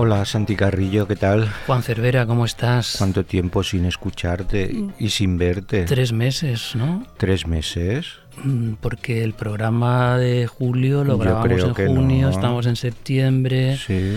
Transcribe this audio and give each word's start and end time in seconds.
Hola 0.00 0.24
Santi 0.24 0.54
Carrillo, 0.54 1.08
¿qué 1.08 1.16
tal? 1.16 1.48
Juan 1.66 1.82
Cervera, 1.82 2.24
¿cómo 2.24 2.44
estás? 2.44 2.94
¿Cuánto 2.98 3.24
tiempo 3.24 3.64
sin 3.64 3.84
escucharte 3.84 4.72
y 4.96 5.08
sin 5.08 5.36
verte? 5.38 5.86
Tres 5.86 6.12
meses, 6.12 6.76
¿no? 6.76 7.04
¿Tres 7.16 7.48
meses? 7.48 8.06
Mm, 8.44 8.74
Porque 8.74 9.24
el 9.24 9.32
programa 9.34 10.16
de 10.16 10.46
julio 10.46 11.02
lo 11.02 11.18
grabamos 11.18 11.64
en 11.64 11.74
junio, 11.74 12.26
no. 12.28 12.30
estamos 12.32 12.66
en 12.66 12.76
septiembre. 12.76 13.76
Sí. 13.76 14.16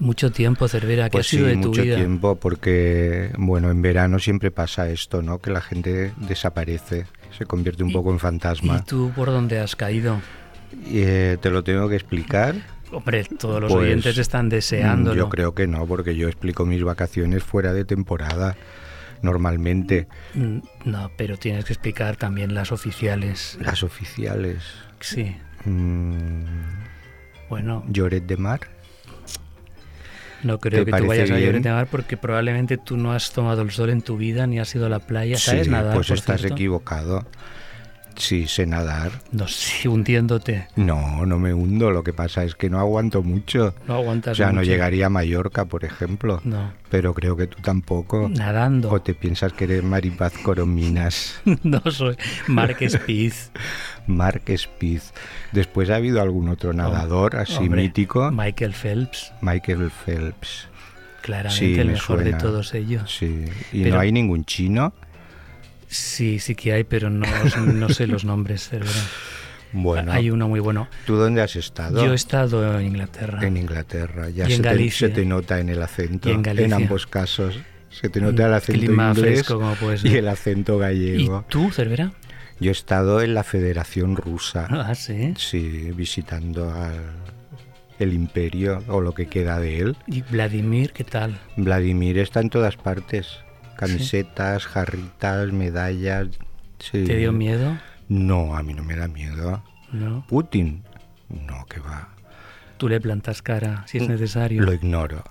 Mucho 0.00 0.30
tiempo, 0.32 0.68
Cervera, 0.68 1.04
¿qué 1.08 1.12
Pues 1.12 1.28
ha 1.28 1.30
sido 1.30 1.44
sí, 1.48 1.56
de 1.56 1.62
tu 1.62 1.68
mucho 1.68 1.82
vida? 1.82 1.96
tiempo, 1.96 2.36
porque, 2.36 3.30
bueno, 3.38 3.70
en 3.70 3.80
verano 3.80 4.18
siempre 4.18 4.50
pasa 4.50 4.90
esto, 4.90 5.22
¿no? 5.22 5.38
Que 5.38 5.50
la 5.50 5.62
gente 5.62 6.12
desaparece, 6.28 7.06
se 7.38 7.46
convierte 7.46 7.82
un 7.84 7.90
Y- 7.90 7.92
poco 7.94 8.10
en 8.10 8.16
¿Y 8.16 8.18
fantasma. 8.18 8.84
tú 8.84 9.12
por 9.16 9.28
dónde 9.28 9.60
has 9.60 9.76
caído? 9.76 10.20
Y, 10.86 10.98
eh, 11.00 11.38
¿Te 11.40 11.48
lo 11.50 11.62
tengo 11.64 11.88
que 11.88 11.94
explicar? 11.96 12.54
Hombre, 12.92 13.24
todos 13.24 13.60
los 13.60 13.72
Pues, 13.72 13.84
oyentes 13.86 14.18
están 14.18 14.48
deseándolo. 14.48 15.16
Yo 15.16 15.28
creo 15.28 15.54
que 15.54 15.66
no, 15.66 15.86
porque 15.86 16.14
yo 16.14 16.28
explico 16.28 16.66
mis 16.66 16.84
vacaciones 16.84 17.42
fuera 17.42 17.72
de 17.72 17.84
temporada, 17.84 18.54
normalmente. 19.22 20.08
Mm, 20.34 20.58
No, 20.84 21.10
pero 21.16 21.36
tienes 21.38 21.64
que 21.64 21.72
explicar 21.72 22.16
también 22.16 22.54
las 22.54 22.70
oficiales. 22.72 23.58
Las 23.60 23.82
oficiales. 23.82 24.62
Sí, 25.00 25.36
Mm, 25.64 26.44
bueno, 27.48 27.84
Lloret 27.88 28.24
de 28.26 28.36
Mar. 28.36 28.60
no 30.42 30.58
creo 30.58 30.84
¿te 30.84 30.90
que 30.90 30.98
tú 30.98 31.06
vayas 31.06 31.30
a? 31.30 31.38
Lloret 31.38 31.62
de 31.62 31.70
Mar 31.70 31.86
porque 31.90 32.16
probablemente 32.16 32.76
tú 32.78 32.96
no 32.96 33.12
has 33.12 33.32
tomado 33.32 33.62
el 33.62 33.70
sol 33.70 33.90
en 33.90 34.02
tu 34.02 34.16
vida 34.16 34.46
ni 34.48 34.58
has 34.58 34.74
ido 34.74 34.86
a 34.86 34.88
la 34.88 34.98
playa. 34.98 35.36
¿Sabes 35.38 35.66
sí, 35.66 35.70
nadar? 35.70 35.94
pues 35.94 36.10
estás 36.10 36.40
cierto? 36.40 36.54
equivocado. 36.56 37.26
Sí, 38.22 38.46
sé 38.46 38.66
nadar. 38.66 39.10
No 39.32 39.48
sé, 39.48 39.88
hundiéndote. 39.88 40.68
No, 40.76 41.26
no 41.26 41.40
me 41.40 41.52
hundo. 41.52 41.90
Lo 41.90 42.04
que 42.04 42.12
pasa 42.12 42.44
es 42.44 42.54
que 42.54 42.70
no 42.70 42.78
aguanto 42.78 43.20
mucho. 43.24 43.74
No 43.88 43.94
aguantas 43.94 44.32
O 44.32 44.34
sea, 44.36 44.52
no 44.52 44.62
llegaría 44.62 45.06
a 45.06 45.10
Mallorca, 45.10 45.64
por 45.64 45.84
ejemplo. 45.84 46.40
No, 46.44 46.72
Pero 46.88 47.14
creo 47.14 47.36
que 47.36 47.48
tú 47.48 47.60
tampoco. 47.62 48.28
nadando. 48.28 48.90
O 48.90 49.02
te 49.02 49.14
piensas 49.14 49.52
que 49.54 49.64
eres 49.64 49.82
Maripaz 49.82 50.34
Corominas, 50.38 51.40
no 51.64 51.80
soy 51.90 52.16
Mark 52.46 52.76
Speed. 52.80 53.32
Mark 54.06 54.42
Speed. 54.46 55.00
Después 55.50 55.90
ha 55.90 55.96
habido 55.96 56.22
algún 56.22 56.48
otro 56.48 56.72
nadador 56.72 57.34
así 57.36 57.56
Hombre, 57.56 57.82
mítico. 57.82 58.30
Michael 58.30 58.72
Phelps, 58.74 59.32
Michael 59.40 59.90
Phelps. 59.90 60.68
claramente 61.22 61.58
Sí, 61.74 61.78
el 61.78 61.86
me 61.88 61.92
mejor 61.94 62.22
de 62.22 62.34
todos 62.34 62.72
ellos. 62.74 63.12
Sí. 63.18 63.46
¿Y 63.72 63.82
Pero- 63.82 63.96
no 63.96 64.00
hay 64.00 64.12
ningún 64.12 64.44
chino? 64.44 64.92
Sí, 65.92 66.38
sí 66.38 66.54
que 66.54 66.72
hay, 66.72 66.84
pero 66.84 67.10
no, 67.10 67.26
no 67.66 67.88
sé 67.90 68.06
los 68.06 68.24
nombres. 68.24 68.70
Bueno, 69.74 70.12
Hay 70.12 70.30
uno 70.30 70.48
muy 70.48 70.60
bueno. 70.60 70.88
¿tú 71.06 71.16
dónde 71.16 71.40
has 71.42 71.56
estado? 71.56 72.04
Yo 72.04 72.12
he 72.12 72.14
estado 72.14 72.78
en 72.78 72.86
Inglaterra. 72.86 73.46
En 73.46 73.56
Inglaterra, 73.56 74.28
ya 74.30 74.44
Y 74.48 74.52
en 74.52 74.56
se, 74.58 74.62
te, 74.62 74.68
Galicia. 74.68 75.08
se 75.08 75.14
te 75.14 75.24
nota 75.24 75.60
en 75.60 75.68
el 75.70 75.82
acento, 75.82 76.28
Y 76.28 76.32
en 76.32 76.42
Galicia. 76.42 76.76
ambos 76.76 77.06
casos. 77.06 77.58
Se 77.90 78.08
te 78.08 78.20
nota 78.22 78.46
el 78.46 78.54
acento 78.54 78.80
clima 78.80 79.08
inglés 79.14 79.34
fresco 79.40 79.58
como 79.58 79.74
puede 79.74 79.98
ser. 79.98 80.10
y 80.12 80.16
el 80.16 80.28
acento 80.28 80.76
¿Y 80.76 80.80
gallego. 80.80 81.44
tú, 81.48 81.70
Cervera? 81.70 82.12
Yo 82.60 82.70
he 82.70 82.72
estado 82.72 83.20
en 83.22 83.34
la 83.34 83.44
Federación 83.44 84.16
Rusa, 84.16 84.66
Ah, 84.70 84.94
sí. 84.94 85.34
sí, 85.36 85.90
visitando 85.94 86.70
al, 86.72 87.00
el 87.98 88.12
imperio 88.14 88.82
o 88.88 89.00
lo 89.00 89.12
que 89.14 89.26
queda 89.26 89.58
de 89.58 89.80
él. 89.80 89.96
¿Y 90.06 90.22
Vladimir 90.22 90.92
qué 90.92 91.04
tal? 91.04 91.38
Vladimir 91.56 92.18
está 92.18 92.40
en 92.40 92.50
todas 92.50 92.76
partes, 92.76 93.38
camisetas, 93.86 94.66
jarritas, 94.66 95.52
medallas. 95.52 96.28
sí. 96.78 97.04
¿Te 97.04 97.16
dio 97.16 97.32
miedo? 97.32 97.76
No, 98.08 98.56
a 98.56 98.62
mí 98.62 98.74
no 98.74 98.82
me 98.82 98.96
da 98.96 99.08
miedo. 99.08 99.62
No. 99.92 100.24
Putin, 100.28 100.82
no, 101.28 101.64
que 101.66 101.80
va. 101.80 102.08
Tú 102.76 102.88
le 102.88 103.00
plantas 103.00 103.42
cara 103.42 103.84
si 103.86 103.98
es 103.98 104.08
necesario. 104.08 104.62
Mm, 104.62 104.64
Lo 104.64 104.72
ignoro. 104.72 105.22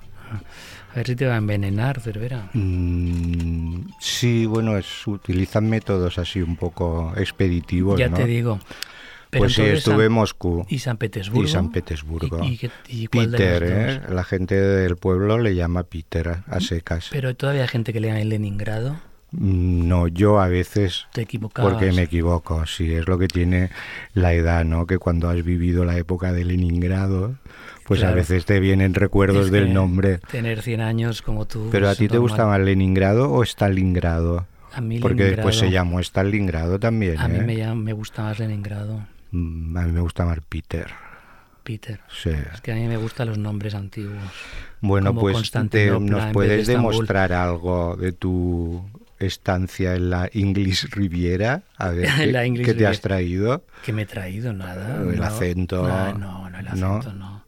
A 0.92 0.96
ver 0.96 1.08
si 1.08 1.16
te 1.16 1.26
va 1.26 1.34
a 1.36 1.38
envenenar, 1.38 2.00
Cervera. 2.00 2.50
Mm, 2.54 3.90
sí, 4.00 4.46
bueno, 4.46 4.78
es, 4.78 5.06
utilizan 5.08 5.70
métodos 5.70 6.18
así 6.18 6.42
un 6.42 6.56
poco 6.56 7.14
expeditivos, 7.18 8.00
ya 8.00 8.10
¿no? 8.10 8.18
te 8.18 8.26
digo. 8.26 8.60
Pero 9.32 9.44
pues 9.46 9.54
sí, 9.56 9.62
estuve 9.64 10.06
en 10.06 10.12
Moscú 10.12 10.66
¿Y 10.70 10.80
San 10.80 10.98
Petersburgo? 10.98 11.44
y 11.44 11.48
San 11.48 11.72
Petersburgo. 11.72 12.44
¿Y, 12.44 12.60
y 12.90 13.04
y 13.04 13.08
Peter, 13.08 13.64
¿eh? 13.66 14.02
La 14.10 14.24
gente 14.24 14.56
del 14.56 14.98
pueblo 14.98 15.40
le 15.40 15.56
llama 15.56 15.84
Peter 15.84 16.28
a- 16.28 16.44
a 16.48 16.60
secas. 16.60 17.08
Pero 17.12 17.34
todavía 17.36 17.62
hay 17.64 17.68
gente 17.70 17.94
que 17.94 18.02
le 18.02 18.08
llama 18.10 18.20
en 18.22 18.30
Leningrado. 18.30 18.98
Mm, 19.32 19.88
No, 19.88 20.08
yo 20.10 20.42
a 20.42 20.50
veces 20.50 21.08
Te 21.14 21.22
equivocabas. 21.22 21.72
porque 21.72 21.94
me 21.94 22.02
equivoco, 22.04 22.66
sí, 22.66 22.94
es 22.94 23.08
lo 23.08 23.18
que 23.18 23.28
tiene 23.30 23.70
la 24.14 24.34
edad, 24.34 24.66
¿no? 24.66 24.86
Que 24.86 24.98
cuando 24.98 25.30
has 25.30 25.42
vivido 25.46 25.86
la 25.86 25.98
época 25.98 26.34
de 26.34 26.44
Leningrado, 26.44 27.36
pues 27.86 28.04
a 28.04 28.12
veces 28.12 28.44
te 28.46 28.60
vienen 28.60 28.94
recuerdos 28.94 29.46
Es 29.46 29.52
del 29.54 29.74
nombre. 29.74 30.20
Tener 30.30 30.62
100 30.62 30.82
años 30.82 31.22
como 31.22 31.46
tú. 31.48 31.70
Pero 31.72 31.88
a 31.88 31.96
ti 31.96 32.10
te 32.10 32.18
gusta 32.18 32.46
más 32.46 32.60
Leningrado 32.60 33.32
o 33.32 33.44
Stalingrado? 33.46 34.46
A 34.74 34.80
mí 34.82 35.00
Porque 35.00 35.24
después 35.26 35.56
se 35.56 35.66
Leningrado- 35.66 35.72
llamó 35.72 36.00
Stalingrado 36.02 36.80
también, 36.80 37.18
A 37.20 37.28
mí 37.30 37.38
¿eh? 37.38 37.42
me, 37.44 37.56
llama- 37.56 37.82
me 37.82 37.94
gusta 37.94 38.24
más 38.24 38.38
Leningrado. 38.40 39.06
Mm, 39.32 39.78
A 39.78 39.82
mí 39.84 39.92
me 39.92 40.02
gusta 40.02 40.26
más 40.26 40.40
Peter. 40.48 40.88
Peter. 41.64 42.00
Sí. 42.10 42.32
Es 42.54 42.60
que 42.62 42.72
a 42.72 42.76
mí 42.76 42.88
me 42.88 42.98
gustan 42.98 43.28
los 43.30 43.38
nombres 43.38 43.76
antiguos. 43.76 44.18
Bueno, 44.82 45.10
Como 45.14 45.22
pues 45.22 45.52
te- 45.52 45.92
nos 45.92 46.26
de 46.26 46.32
puedes 46.34 46.66
demostrar 46.68 47.32
algo 47.34 47.96
de 47.96 48.12
tu 48.14 48.84
estancia 49.20 49.94
en 49.94 50.10
la 50.10 50.28
English 50.34 50.90
Riviera. 50.90 51.62
A 51.78 51.90
ver, 51.90 52.10
¿qué, 52.18 52.28
La 52.32 52.46
English 52.46 52.66
qué 52.66 52.74
te 52.74 52.88
has 52.88 53.00
traído? 53.02 53.64
Que 53.86 53.94
me 53.94 54.02
he 54.04 54.06
traído 54.08 54.52
nada. 54.54 54.96
El 55.04 55.18
no. 55.20 55.24
acento, 55.24 55.88
No, 55.88 56.14
no, 56.18 56.50
no, 56.50 56.60
el 56.60 56.68
acento 56.68 57.14
no. 57.14 57.46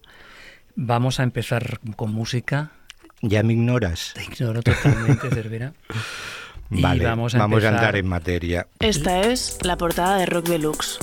Vamos 0.76 1.18
a 1.18 1.24
empezar 1.24 1.80
con 1.96 2.12
música. 2.12 2.70
¿Ya 3.20 3.42
me 3.42 3.52
ignoras? 3.54 4.12
Te 4.14 4.22
ignoro 4.24 4.62
totalmente, 4.62 5.28
Cervera. 5.30 5.72
Y 6.70 6.80
Vale, 6.80 7.04
vamos 7.04 7.34
a 7.34 7.42
a 7.42 7.44
empezar- 7.44 7.74
entrar 7.74 7.96
en 7.96 8.06
materia. 8.08 8.66
Esta 8.80 9.20
es 9.20 9.58
la 9.62 9.76
portada 9.76 10.16
de 10.16 10.26
Rock 10.26 10.48
Deluxe. 10.48 10.98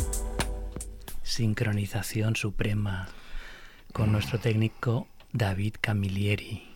Sincronización 1.31 2.35
suprema 2.35 3.07
con 3.93 4.11
nuestro 4.11 4.37
técnico 4.37 5.07
David 5.31 5.75
Camilleri. 5.79 6.67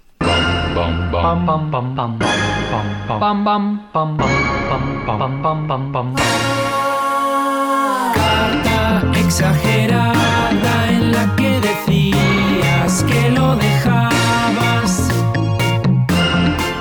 Carta 8.13 9.19
exagerada 9.19 10.89
en 10.89 11.11
la 11.11 11.35
que 11.35 11.59
decías 11.59 13.03
que 13.03 13.31
lo 13.31 13.57
dejabas. 13.57 15.09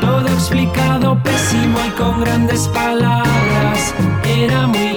Todo 0.00 0.28
explicado 0.28 1.20
pésimo 1.24 1.80
y 1.84 1.90
con 1.98 2.20
grandes 2.20 2.68
palabras. 2.68 3.92
Era 4.24 4.68
muy 4.68 4.93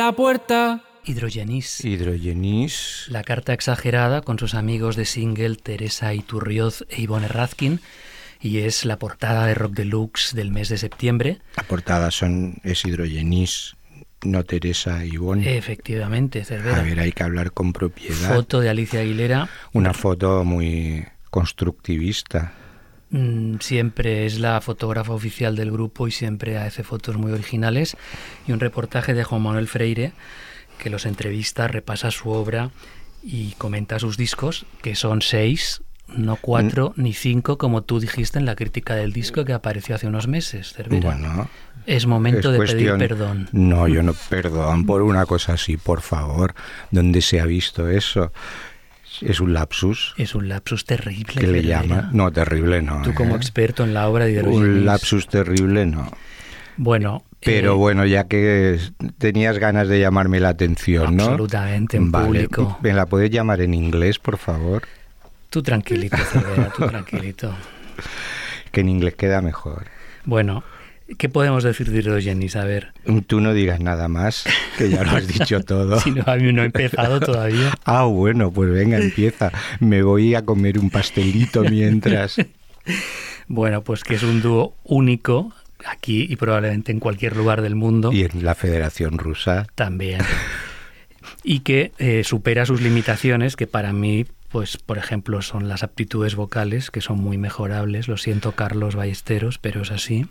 la 0.00 0.12
puerta 0.12 0.82
Hidrogenis. 1.04 1.84
Hidrogenis. 1.84 3.04
La 3.08 3.22
carta 3.22 3.52
exagerada 3.52 4.22
con 4.22 4.38
sus 4.38 4.54
amigos 4.54 4.96
de 4.96 5.04
single 5.04 5.56
Teresa 5.56 6.14
Iturrioz 6.14 6.86
e 6.88 7.02
Ivonne 7.02 7.28
Razkin 7.28 7.80
y 8.40 8.60
es 8.60 8.86
la 8.86 8.98
portada 8.98 9.44
de 9.44 9.52
Rock 9.52 9.74
Deluxe 9.74 10.34
del 10.34 10.52
mes 10.52 10.70
de 10.70 10.78
septiembre. 10.78 11.42
La 11.54 11.64
portada 11.64 12.10
son, 12.10 12.62
es 12.64 12.82
Hidrogenis, 12.86 13.76
no 14.22 14.42
Teresa 14.44 15.04
Ivonne. 15.04 15.58
Efectivamente, 15.58 16.46
Cervera. 16.46 16.78
A 16.78 16.82
ver, 16.82 16.98
hay 16.98 17.12
que 17.12 17.22
hablar 17.22 17.52
con 17.52 17.74
propiedad. 17.74 18.34
Foto 18.34 18.60
de 18.60 18.70
Alicia 18.70 19.00
Aguilera. 19.00 19.50
Una 19.74 19.92
foto 19.92 20.44
muy 20.44 21.04
constructivista. 21.28 22.54
Mm, 23.10 23.56
Siempre 23.60 24.26
es 24.26 24.38
la 24.38 24.60
fotógrafa 24.60 25.12
oficial 25.12 25.56
del 25.56 25.70
grupo 25.70 26.08
y 26.08 26.10
siempre 26.10 26.58
hace 26.58 26.84
fotos 26.84 27.16
muy 27.16 27.32
originales. 27.32 27.96
Y 28.46 28.52
un 28.52 28.60
reportaje 28.60 29.14
de 29.14 29.24
Juan 29.24 29.42
Manuel 29.42 29.68
Freire 29.68 30.12
que 30.80 30.90
los 30.90 31.06
entrevista, 31.06 31.68
repasa 31.68 32.10
su 32.10 32.30
obra 32.30 32.70
y 33.22 33.52
comenta 33.58 33.98
sus 33.98 34.16
discos, 34.16 34.66
que 34.82 34.94
son 34.96 35.22
seis, 35.22 35.82
no 36.08 36.36
cuatro 36.36 36.92
ni 36.96 37.12
cinco, 37.12 37.58
como 37.58 37.82
tú 37.82 38.00
dijiste 38.00 38.38
en 38.38 38.46
la 38.46 38.56
crítica 38.56 38.94
del 38.94 39.12
disco 39.12 39.44
que 39.44 39.52
apareció 39.52 39.94
hace 39.94 40.08
unos 40.08 40.26
meses, 40.26 40.72
Cervera. 40.72 41.02
Bueno, 41.02 41.48
es 41.86 42.06
momento 42.06 42.52
es 42.52 42.58
de 42.58 42.74
pedir 42.74 42.98
perdón. 42.98 43.48
No, 43.52 43.86
yo 43.86 44.02
no 44.02 44.14
perdón 44.28 44.86
por 44.86 45.02
una 45.02 45.26
cosa 45.26 45.52
así, 45.52 45.76
por 45.76 46.00
favor. 46.00 46.54
¿Dónde 46.90 47.20
se 47.20 47.40
ha 47.40 47.46
visto 47.46 47.88
eso? 47.88 48.32
Es 49.20 49.40
un 49.40 49.52
lapsus 49.52 50.14
Es 50.16 50.34
un 50.34 50.48
lapsus 50.48 50.84
terrible. 50.84 51.34
que 51.34 51.46
le 51.46 51.62
llama. 51.62 52.10
No, 52.12 52.32
terrible 52.32 52.82
no. 52.82 53.02
Tú 53.02 53.12
como 53.14 53.34
¿eh? 53.34 53.36
experto 53.36 53.84
en 53.84 53.94
la 53.94 54.08
obra 54.08 54.24
de 54.24 54.32
Hidrogenis. 54.32 54.58
Un 54.58 54.84
lapsus 54.86 55.28
terrible 55.28 55.86
no. 55.86 56.10
Bueno, 56.76 57.24
Pero 57.40 57.72
eh, 57.72 57.76
bueno, 57.76 58.06
ya 58.06 58.24
que 58.28 58.78
tenías 59.18 59.58
ganas 59.58 59.88
de 59.88 60.00
llamarme 60.00 60.40
la 60.40 60.48
atención, 60.50 61.16
¿no? 61.16 61.24
Absolutamente, 61.24 61.96
en 61.98 62.10
Vale. 62.10 62.26
público. 62.26 62.78
¿Me 62.82 62.92
la 62.94 63.06
puedes 63.06 63.30
llamar 63.30 63.60
en 63.60 63.74
inglés, 63.74 64.18
por 64.18 64.38
favor? 64.38 64.84
Tú 65.50 65.62
tranquilito, 65.62 66.16
Cervera, 66.16 66.70
tú 66.76 66.86
tranquilito. 66.86 67.54
Que 68.72 68.82
en 68.82 68.88
inglés 68.88 69.16
queda 69.16 69.42
mejor. 69.42 69.86
Bueno, 70.24 70.62
¿qué 71.18 71.28
podemos 71.28 71.62
decir 71.64 71.90
de 71.90 71.98
Hidrogenis? 72.00 72.56
A 72.56 72.64
ver, 72.64 72.92
Tú 73.26 73.40
no 73.40 73.52
digas 73.52 73.80
nada 73.80 74.08
más, 74.08 74.44
que 74.78 74.88
ya 74.90 75.02
lo 75.04 75.10
has 75.12 75.26
dicho 75.38 75.60
todo. 75.62 76.00
si 76.00 76.10
no, 76.12 76.22
a 76.26 76.36
mí 76.36 76.52
no 76.52 76.62
he 76.62 76.66
empezado 76.66 77.20
todavía. 77.20 77.72
Ah, 77.84 78.04
bueno, 78.04 78.50
pues 78.52 78.70
venga, 78.70 78.98
empieza. 78.98 79.50
Me 79.80 80.02
voy 80.02 80.34
a 80.34 80.44
comer 80.44 80.78
un 80.78 80.90
pastelito 80.90 81.62
mientras. 81.62 82.36
Bueno, 83.52 83.82
pues 83.82 84.04
que 84.04 84.14
es 84.14 84.22
un 84.22 84.42
dúo 84.42 84.76
único 84.84 85.52
aquí 85.84 86.24
y 86.30 86.36
probablemente 86.36 86.92
en 86.92 87.00
cualquier 87.00 87.36
lugar 87.36 87.62
del 87.62 87.74
mundo 87.74 88.12
Y 88.12 88.22
en 88.22 88.44
la 88.44 88.54
Federación 88.54 89.18
Rusa. 89.18 89.66
también. 89.74 90.20
Y 91.42 91.60
que 91.60 91.90
eh, 91.98 92.22
supera 92.24 92.64
sus 92.64 92.80
limitaciones, 92.80 93.56
que 93.56 93.66
para 93.66 93.92
mí, 93.92 94.24
pues, 94.50 94.76
por 94.76 94.98
ejemplo, 94.98 95.42
son 95.42 95.68
las 95.68 95.82
aptitudes 95.82 96.36
vocales, 96.36 96.90
que 96.92 97.00
son 97.00 97.18
muy 97.20 97.38
mejorables. 97.38 98.06
Lo 98.08 98.16
siento, 98.16 98.52
Carlos 98.52 98.94
Ballesteros, 98.94 99.58
pero 99.58 99.82
es 99.82 99.90
así. 99.90 100.26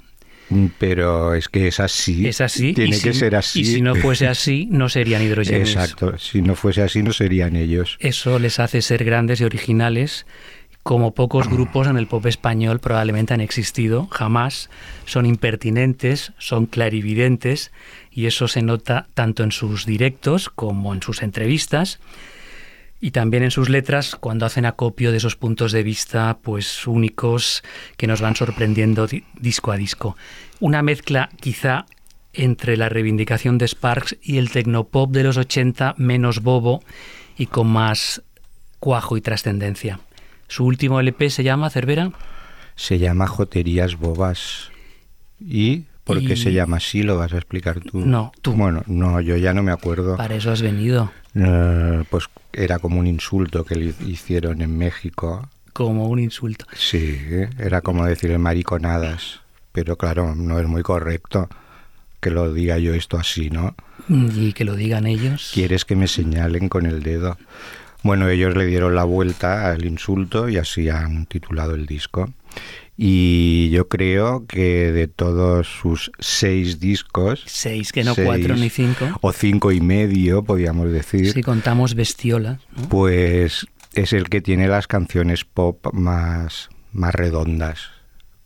Pero 0.77 1.33
es 1.35 1.47
que 1.47 1.67
es 1.67 1.79
así. 1.79 2.27
Es 2.27 2.41
así. 2.41 2.73
Tiene 2.73 2.97
y 2.97 2.99
que 2.99 3.13
si- 3.13 3.19
ser 3.19 3.35
así. 3.35 3.61
Y 3.61 3.65
si 3.65 3.81
no 3.81 3.95
fuese 3.95 4.27
así, 4.27 4.67
no 4.71 4.89
serían 4.89 5.21
hidrogenis. 5.21 5.75
Exacto. 5.75 6.17
Si 6.17 6.41
no 6.41 6.55
fuese 6.55 6.81
así, 6.81 7.03
no 7.03 7.13
serían 7.13 7.55
ellos. 7.55 7.97
Eso 7.99 8.39
les 8.39 8.59
hace 8.59 8.81
ser 8.81 9.03
grandes 9.03 9.41
y 9.41 9.43
originales, 9.43 10.25
como 10.83 11.13
pocos 11.13 11.49
grupos 11.49 11.87
en 11.87 11.97
el 11.97 12.07
pop 12.07 12.25
español 12.25 12.79
probablemente 12.79 13.33
han 13.33 13.41
existido, 13.41 14.07
jamás. 14.07 14.69
Son 15.05 15.25
impertinentes, 15.25 16.31
son 16.39 16.65
clarividentes, 16.65 17.71
y 18.11 18.25
eso 18.25 18.47
se 18.47 18.61
nota 18.61 19.07
tanto 19.13 19.43
en 19.43 19.51
sus 19.51 19.85
directos 19.85 20.49
como 20.49 20.93
en 20.93 21.01
sus 21.03 21.21
entrevistas. 21.21 21.99
Y 23.01 23.11
también 23.11 23.43
en 23.43 23.51
sus 23.51 23.69
letras, 23.69 24.15
cuando 24.15 24.45
hacen 24.45 24.65
acopio 24.65 25.11
de 25.11 25.17
esos 25.17 25.35
puntos 25.37 25.71
de 25.71 25.83
vista 25.83 26.37
pues 26.41 26.85
únicos 26.85 27.63
que 27.95 28.07
nos 28.07 28.19
van 28.21 28.35
sorprendiendo 28.35 29.07
di- 29.07 29.23
disco 29.39 29.71
a 29.71 29.77
disco. 29.77 30.17
Una 30.59 30.81
mezcla 30.81 31.29
quizá 31.39 31.85
entre 32.33 32.75
la 32.77 32.89
reivindicación 32.89 33.57
de 33.57 33.67
Sparks 33.67 34.17
y 34.21 34.37
el 34.37 34.51
tecnopop 34.51 35.11
de 35.11 35.23
los 35.23 35.37
80 35.37 35.95
menos 35.97 36.41
bobo 36.41 36.83
y 37.37 37.45
con 37.45 37.67
más 37.67 38.21
cuajo 38.79 39.15
y 39.17 39.21
trascendencia. 39.21 40.01
Su 40.49 40.65
último 40.65 40.99
LP 40.99 41.29
se 41.29 41.43
llama 41.43 41.69
Cervera. 41.69 42.11
Se 42.75 42.99
llama 42.99 43.27
Joterías 43.27 43.95
Bobas. 43.97 44.71
¿Y 45.39 45.83
por 46.03 46.19
qué 46.19 46.33
Y- 46.33 46.37
se 46.37 46.51
llama 46.53 46.77
así? 46.77 47.03
¿Lo 47.03 47.17
vas 47.17 47.31
a 47.33 47.37
explicar 47.37 47.79
tú? 47.79 47.99
No, 47.99 48.31
tú. 48.41 48.51
Bueno, 48.53 48.83
no, 48.87 49.21
yo 49.21 49.37
ya 49.37 49.53
no 49.53 49.63
me 49.63 49.71
acuerdo. 49.71 50.17
Para 50.17 50.35
eso 50.35 50.51
has 50.51 50.61
venido. 50.61 51.11
Eh, 51.35 52.03
pues 52.09 52.25
era 52.53 52.79
como 52.79 52.99
un 52.99 53.07
insulto 53.07 53.63
que 53.63 53.75
le 53.75 53.93
hicieron 54.05 54.61
en 54.61 54.77
México. 54.77 55.49
como 55.73 56.07
un 56.07 56.19
insulto. 56.19 56.65
Sí, 56.75 57.17
era 57.57 57.81
como 57.81 58.05
decir 58.05 58.37
mariconadas, 58.37 59.41
pero 59.71 59.95
claro, 59.95 60.35
no 60.35 60.59
es 60.59 60.67
muy 60.67 60.81
correcto 60.81 61.47
que 62.19 62.31
lo 62.31 62.51
diga 62.53 62.77
yo 62.79 62.93
esto 62.93 63.17
así, 63.17 63.49
¿no? 63.49 63.75
Y 64.09 64.51
que 64.53 64.65
lo 64.65 64.75
digan 64.75 65.05
ellos. 65.07 65.51
Quieres 65.53 65.85
que 65.85 65.95
me 65.95 66.07
señalen 66.07 66.67
con 66.67 66.85
el 66.85 67.01
dedo. 67.01 67.37
Bueno, 68.03 68.27
ellos 68.27 68.55
le 68.55 68.65
dieron 68.65 68.95
la 68.95 69.03
vuelta 69.03 69.71
al 69.71 69.85
insulto 69.85 70.49
y 70.49 70.57
así 70.57 70.89
han 70.89 71.25
titulado 71.27 71.75
el 71.75 71.85
disco. 71.85 72.29
Y 73.01 73.69
yo 73.69 73.87
creo 73.87 74.45
que 74.45 74.91
de 74.91 75.07
todos 75.07 75.67
sus 75.67 76.11
seis 76.19 76.81
discos... 76.81 77.43
Seis, 77.45 77.93
que 77.93 78.03
no 78.03 78.13
cuatro 78.13 78.57
ni 78.57 78.69
cinco. 78.69 79.07
O 79.21 79.31
cinco 79.31 79.71
y 79.71 79.79
medio, 79.79 80.43
podríamos 80.43 80.91
decir. 80.91 81.31
Si 81.31 81.41
contamos 81.41 81.95
Bestiola. 81.95 82.59
Pues 82.89 83.67
es 83.93 84.11
el 84.11 84.27
que 84.27 84.41
tiene 84.41 84.67
las 84.67 84.87
canciones 84.87 85.45
pop 85.45 85.93
más, 85.93 86.67
más 86.91 87.15
redondas, 87.15 87.91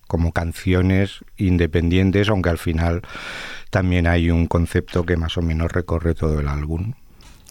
como 0.06 0.30
canciones 0.30 1.24
independientes, 1.36 2.28
aunque 2.28 2.50
al 2.50 2.58
final 2.58 3.02
también 3.70 4.06
hay 4.06 4.30
un 4.30 4.46
concepto 4.46 5.04
que 5.04 5.16
más 5.16 5.36
o 5.36 5.42
menos 5.42 5.72
recorre 5.72 6.14
todo 6.14 6.38
el 6.38 6.46
álbum. 6.46 6.92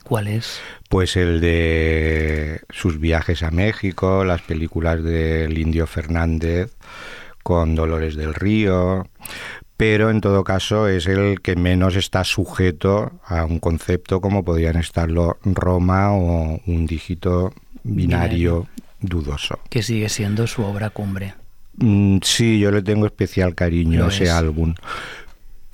¿Cuál 0.04 0.28
es? 0.28 0.60
Pues 0.88 1.16
el 1.16 1.40
de 1.40 2.60
sus 2.70 3.00
viajes 3.00 3.42
a 3.42 3.50
México, 3.50 4.24
las 4.24 4.42
películas 4.42 5.02
del 5.02 5.56
Indio 5.58 5.86
Fernández 5.86 6.72
con 7.42 7.74
Dolores 7.74 8.14
del 8.14 8.34
Río, 8.34 9.06
pero 9.76 10.10
en 10.10 10.20
todo 10.20 10.44
caso 10.44 10.88
es 10.88 11.06
el 11.06 11.40
que 11.40 11.56
menos 11.56 11.96
está 11.96 12.22
sujeto 12.24 13.12
a 13.24 13.44
un 13.44 13.58
concepto 13.58 14.20
como 14.20 14.44
podrían 14.44 14.76
estarlo 14.76 15.38
Roma 15.42 16.12
o 16.12 16.60
un 16.66 16.86
dígito 16.86 17.52
binario, 17.82 18.66
dudoso. 19.00 19.58
Que 19.68 19.82
sigue 19.82 20.08
siendo 20.08 20.46
su 20.46 20.62
obra 20.62 20.90
cumbre. 20.90 21.34
Mm, 21.76 22.18
sí, 22.22 22.60
yo 22.60 22.70
le 22.70 22.82
tengo 22.82 23.06
especial 23.06 23.54
cariño 23.54 24.04
a 24.04 24.08
ese 24.08 24.30
álbum 24.30 24.74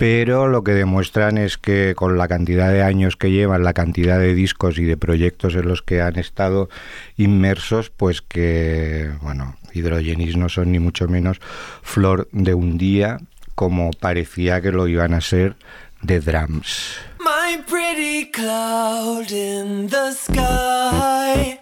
pero 0.01 0.47
lo 0.47 0.63
que 0.63 0.71
demuestran 0.71 1.37
es 1.37 1.59
que 1.59 1.93
con 1.95 2.17
la 2.17 2.27
cantidad 2.27 2.71
de 2.71 2.81
años 2.81 3.15
que 3.17 3.29
llevan, 3.29 3.61
la 3.61 3.73
cantidad 3.73 4.17
de 4.17 4.33
discos 4.33 4.79
y 4.79 4.83
de 4.83 4.97
proyectos 4.97 5.53
en 5.53 5.67
los 5.67 5.83
que 5.83 6.01
han 6.01 6.17
estado 6.17 6.69
inmersos, 7.17 7.91
pues 7.91 8.23
que, 8.23 9.11
bueno, 9.21 9.57
Hidrogenis 9.73 10.37
no 10.37 10.49
son 10.49 10.71
ni 10.71 10.79
mucho 10.79 11.07
menos 11.07 11.37
flor 11.83 12.27
de 12.31 12.55
un 12.55 12.79
día, 12.79 13.19
como 13.53 13.91
parecía 13.91 14.59
que 14.59 14.71
lo 14.71 14.87
iban 14.87 15.13
a 15.13 15.21
ser 15.21 15.55
de 16.01 16.19
Drums. 16.19 16.95
My 17.19 17.61
pretty 17.69 18.31
cloud 18.31 19.29
in 19.29 19.87
the 19.87 20.13
sky. 20.13 21.59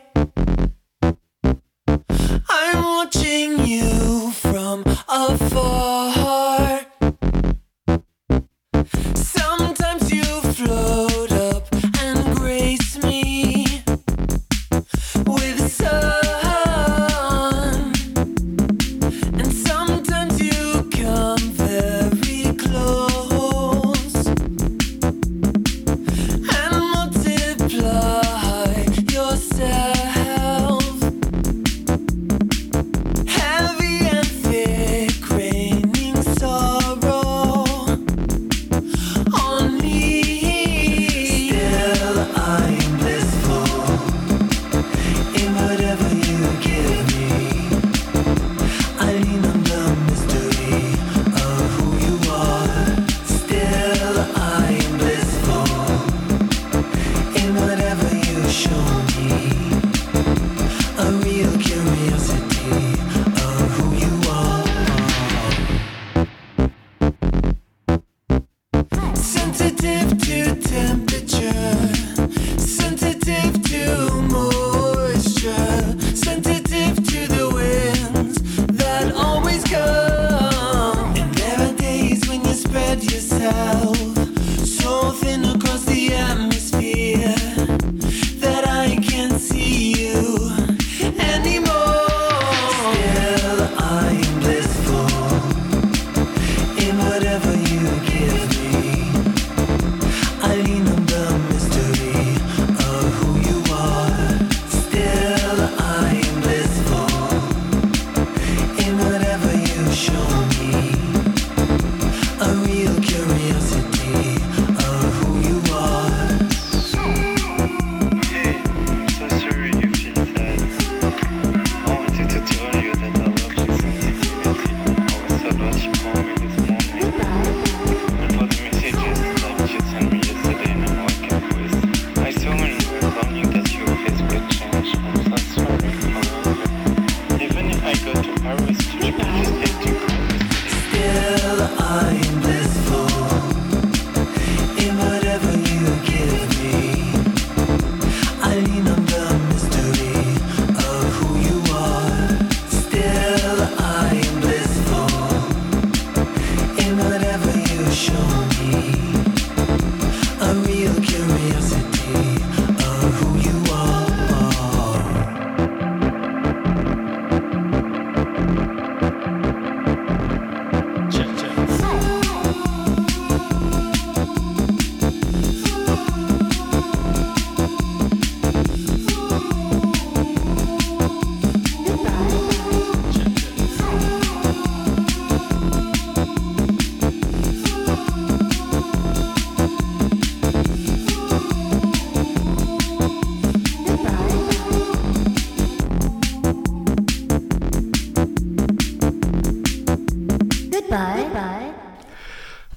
I'm 2.47 2.83
watching 2.85 3.65
you 3.65 4.31
from 4.31 4.85
afar. 5.09 6.18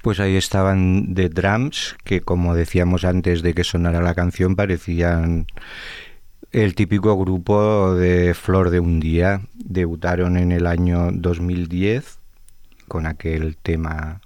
Pues 0.03 0.21
ahí 0.21 0.37
estaban 0.37 1.15
The 1.15 1.29
Drums, 1.29 1.97
que 2.05 2.21
como 2.21 2.55
decíamos 2.55 3.05
antes 3.05 3.43
de 3.43 3.55
que 3.55 3.65
sonara 3.65 4.03
la 4.03 4.15
canción, 4.15 4.57
parecían 4.57 5.47
el 6.51 6.75
típico 6.75 7.17
grupo 7.17 7.95
de 7.95 8.35
Flor 8.35 8.71
de 8.71 8.81
un 8.81 9.01
Día. 9.01 9.43
Debutaron 9.55 10.37
en 10.37 10.53
el 10.53 10.67
año 10.67 11.11
2010 11.13 12.19
con 12.89 13.07
aquel 13.07 13.57
tema 13.57 14.21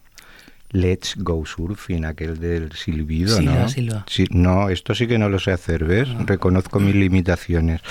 Let's 0.71 1.15
Go 1.19 1.45
Surfing, 1.47 2.05
aquel 2.05 2.41
del 2.41 2.73
silbido, 2.73 3.37
Silva, 3.37 3.55
¿no? 3.55 3.69
silva. 3.69 4.05
Sí, 4.09 4.25
no, 4.31 4.71
esto 4.71 4.95
sí 4.95 5.07
que 5.07 5.19
no 5.19 5.29
lo 5.29 5.39
sé 5.39 5.53
hacer, 5.53 5.85
¿ves? 5.85 6.09
Reconozco 6.27 6.81
mis 6.81 6.95
limitaciones. 6.95 7.83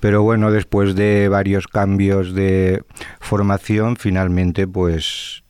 Pero 0.00 0.22
bueno, 0.22 0.50
después 0.50 0.94
de 0.96 1.28
varios 1.28 1.66
cambios 1.68 2.34
de 2.34 2.82
formación, 3.20 3.96
finalmente, 3.96 4.66
pues 4.66 5.43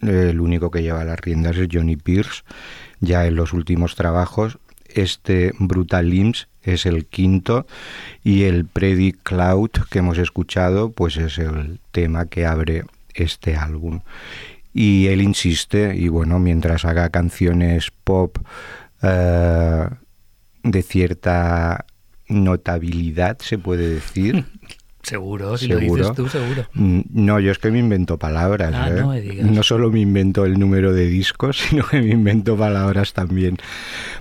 el 0.00 0.40
único 0.40 0.70
que 0.70 0.82
lleva 0.82 1.04
las 1.04 1.20
riendas 1.20 1.56
es 1.56 1.68
Johnny 1.70 1.96
Pierce, 1.96 2.42
ya 3.00 3.26
en 3.26 3.36
los 3.36 3.52
últimos 3.52 3.94
trabajos. 3.94 4.58
Este 4.88 5.52
Brutal 5.58 6.08
Limbs 6.08 6.48
es 6.62 6.86
el 6.86 7.06
quinto 7.06 7.66
y 8.24 8.44
el 8.44 8.64
Predict 8.64 9.22
Cloud 9.22 9.70
que 9.90 9.98
hemos 9.98 10.18
escuchado, 10.18 10.92
pues 10.92 11.16
es 11.16 11.38
el 11.38 11.80
tema 11.92 12.26
que 12.26 12.46
abre 12.46 12.84
este 13.14 13.56
álbum. 13.56 14.00
Y 14.72 15.08
él 15.08 15.22
insiste, 15.22 15.96
y 15.96 16.08
bueno, 16.08 16.38
mientras 16.38 16.84
haga 16.84 17.10
canciones 17.10 17.90
pop 18.04 18.38
eh, 19.02 19.88
de 20.62 20.82
cierta 20.82 21.86
notabilidad, 22.28 23.38
se 23.40 23.58
puede 23.58 23.88
decir. 23.88 24.44
Seguro, 25.08 25.56
si 25.56 25.66
lo 25.68 25.78
Seguro. 25.78 26.02
dices 26.02 26.16
tú, 26.16 26.28
seguro. 26.28 26.66
Mm, 26.74 27.00
No, 27.10 27.40
yo 27.40 27.50
es 27.52 27.58
que 27.58 27.70
me 27.70 27.78
invento 27.78 28.18
palabras. 28.18 28.72
Ah, 28.74 28.88
¿eh? 28.90 29.00
no 29.00 29.08
me 29.08 29.20
digas. 29.20 29.46
No 29.50 29.62
solo 29.62 29.90
me 29.90 30.00
invento 30.00 30.44
el 30.44 30.58
número 30.58 30.92
de 30.92 31.06
discos, 31.06 31.58
sino 31.68 31.86
que 31.86 32.00
me 32.00 32.10
invento 32.10 32.56
palabras 32.56 33.12
también. 33.12 33.56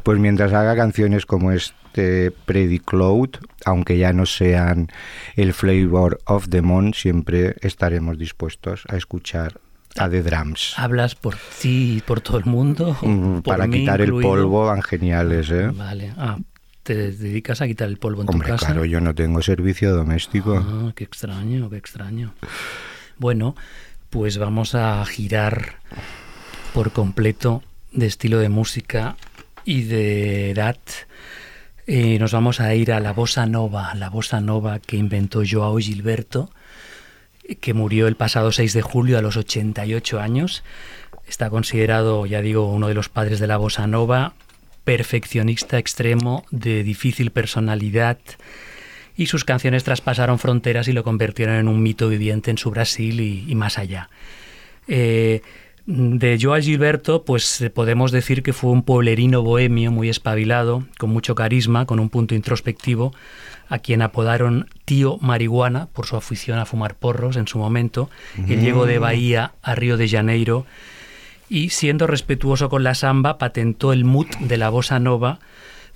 Pues 0.04 0.20
mientras 0.20 0.54
haga 0.54 0.76
canciones 0.76 1.26
como 1.26 1.52
este 1.52 2.32
Predict 2.46 2.86
Cloud, 2.86 3.30
aunque 3.66 3.98
ya 3.98 4.14
no 4.14 4.26
sean 4.26 4.88
el 5.36 5.54
flavor 5.54 6.20
of 6.26 6.48
the 6.50 6.62
month, 6.62 6.96
siempre 6.96 7.56
estaremos 7.62 8.18
dispuestos 8.18 8.84
a 8.88 8.96
escuchar 8.98 9.60
a 9.98 10.08
The 10.08 10.22
Drums. 10.22 10.74
¿Hablas 10.78 11.16
por 11.16 11.36
ti 11.60 11.96
y 11.98 12.02
por 12.02 12.22
todo 12.22 12.38
el 12.38 12.46
mundo? 12.46 12.96
Mm, 13.02 13.38
Ah, 13.38 13.42
¿Por 13.44 13.58
Para 13.58 13.68
quitar 13.68 14.00
el 14.02 14.10
incluido? 14.10 14.30
polvo 14.30 14.66
van 14.68 14.84
geniales, 14.84 15.50
¿eh? 15.50 15.72
Vale. 15.74 16.14
Ah, 16.18 16.38
¿te 16.88 17.12
dedicas 17.12 17.60
a 17.60 17.68
quitar 17.68 17.90
el 17.90 17.98
polvo 17.98 18.22
en 18.22 18.30
Hombre, 18.30 18.48
tu 18.48 18.54
casa? 18.54 18.68
claro, 18.68 18.86
yo 18.86 19.02
no 19.02 19.14
tengo 19.14 19.42
servicio 19.42 19.94
doméstico. 19.94 20.56
Ah, 20.56 20.94
qué 20.96 21.04
extraño, 21.04 21.70
qué 21.70 21.76
extraño. 21.76 22.34
Bueno, 23.18 23.58
pues 24.10 24.38
vamos 24.38 24.74
a 24.74 25.04
girar 25.06 25.80
por 26.74 26.94
completo 26.94 27.62
de 27.92 28.06
estilo 28.06 28.40
de 28.40 28.48
música 28.48 29.18
y 29.66 29.84
de 29.84 30.52
edad. 30.52 30.78
Eh, 31.88 32.20
nos 32.20 32.32
vamos 32.32 32.62
a 32.62 32.74
ir 32.74 32.94
a 32.94 33.02
la 33.02 33.12
bossa 33.12 33.46
nova, 33.46 33.94
la 33.96 34.10
bossa 34.10 34.40
nova 34.40 34.80
que 34.80 34.96
inventó 34.96 35.42
Joao 35.46 35.80
Gilberto, 35.80 36.50
que 37.60 37.74
murió 37.74 38.08
el 38.08 38.16
pasado 38.16 38.54
6 38.54 38.72
de 38.72 38.82
julio 38.82 39.18
a 39.18 39.22
los 39.22 39.36
88 39.36 40.22
años. 40.22 40.64
Está 41.28 41.50
considerado, 41.50 42.26
ya 42.26 42.42
digo, 42.42 42.72
uno 42.72 42.88
de 42.88 42.94
los 42.94 43.10
padres 43.10 43.42
de 43.42 43.48
la 43.48 43.58
bossa 43.58 43.88
nova, 43.88 44.36
perfeccionista 44.88 45.78
extremo, 45.80 46.46
de 46.50 46.82
difícil 46.82 47.32
personalidad, 47.32 48.20
y 49.18 49.26
sus 49.26 49.44
canciones 49.44 49.84
traspasaron 49.84 50.40
fronteras 50.40 50.88
y 50.88 50.94
lo 50.94 51.04
convirtieron 51.04 51.56
en 51.56 51.68
un 51.68 51.84
mito 51.84 52.08
viviente 52.08 52.52
en 52.52 52.58
su 52.58 52.72
Brasil 52.72 53.20
y, 53.20 53.44
y 53.46 53.56
más 53.56 53.78
allá. 53.78 54.10
Eh, 54.88 55.42
de 55.88 56.40
Joao 56.42 56.62
Gilberto, 56.62 57.26
pues 57.26 57.70
podemos 57.74 58.14
decir 58.14 58.44
que 58.44 58.54
fue 58.54 58.72
un 58.72 58.84
pueblerino 58.84 59.42
bohemio 59.42 59.92
muy 59.92 60.08
espabilado, 60.08 60.86
con 60.98 61.10
mucho 61.10 61.36
carisma, 61.36 61.86
con 61.86 62.00
un 62.00 62.08
punto 62.08 62.34
introspectivo, 62.34 63.14
a 63.68 63.80
quien 63.80 64.02
apodaron 64.02 64.70
tío 64.86 65.18
marihuana 65.18 65.88
por 65.88 66.06
su 66.06 66.16
afición 66.16 66.60
a 66.60 66.66
fumar 66.66 66.96
porros 66.96 67.36
en 67.36 67.48
su 67.48 67.58
momento. 67.58 68.10
Él 68.48 68.62
llegó 68.62 68.86
de 68.86 69.00
Bahía 69.00 69.52
a 69.62 69.76
Río 69.76 69.98
de 69.98 70.08
Janeiro 70.08 70.66
y 71.50 71.70
siendo 71.70 72.08
respetuoso 72.08 72.70
con 72.70 72.84
la 72.84 72.96
samba 72.96 73.38
patentó 73.38 73.94
el 73.94 74.06
mood 74.06 74.28
de 74.40 74.58
la 74.58 74.70
bossa 74.70 75.00
nova 75.00 75.40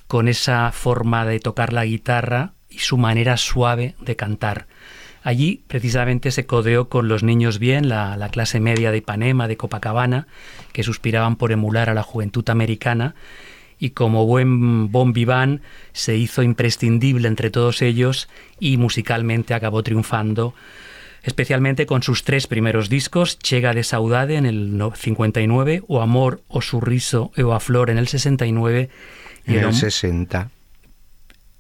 con 0.08 0.28
esa 0.28 0.72
forma 0.72 1.26
de 1.26 1.40
tocar 1.40 1.74
la 1.74 1.86
guitarra 1.86 2.54
y 2.70 2.80
su 2.80 2.98
manera 2.98 3.38
suave 3.38 3.96
de 4.00 4.16
cantar. 4.16 4.68
Allí 5.24 5.64
precisamente 5.68 6.32
se 6.32 6.46
codeó 6.46 6.90
con 6.90 7.08
los 7.08 7.22
niños 7.22 7.60
bien, 7.60 7.90
la, 7.90 8.18
la 8.18 8.30
clase 8.30 8.60
media 8.60 8.92
de 8.92 8.98
Ipanema, 8.98 9.48
de 9.48 9.56
Copacabana, 9.56 10.28
que 10.74 10.84
suspiraban 10.84 11.36
por 11.36 11.52
emular 11.52 11.90
a 11.90 11.94
la 11.94 12.02
juventud 12.02 12.50
americana, 12.50 13.14
y 13.78 13.92
como 13.92 14.26
buen 14.26 14.92
bon 14.92 15.12
vivant 15.12 15.62
se 15.92 16.16
hizo 16.16 16.44
imprescindible 16.44 17.28
entre 17.28 17.50
todos 17.50 17.82
ellos 17.82 18.30
y 18.60 18.78
musicalmente 18.78 19.54
acabó 19.54 19.82
triunfando 19.82 20.54
especialmente 21.24 21.86
con 21.86 22.04
sus 22.04 22.24
tres 22.24 22.48
primeros 22.48 22.90
discos, 22.90 23.38
Chega 23.40 23.74
de 23.74 23.84
Saudade 23.84 24.36
en 24.36 24.46
el 24.46 24.78
no- 24.78 24.94
59, 24.96 25.84
O 25.88 26.02
Amor, 26.02 26.42
O 26.48 26.62
Sorriso 26.62 27.32
e 27.36 27.44
O 27.44 27.54
a 27.54 27.60
Flor 27.60 27.90
en 27.90 27.98
el 27.98 28.08
69, 28.08 28.90
y 29.48 29.52
En 29.54 29.60
el 29.60 29.66
Hom- 29.68 29.74
60. 29.74 30.50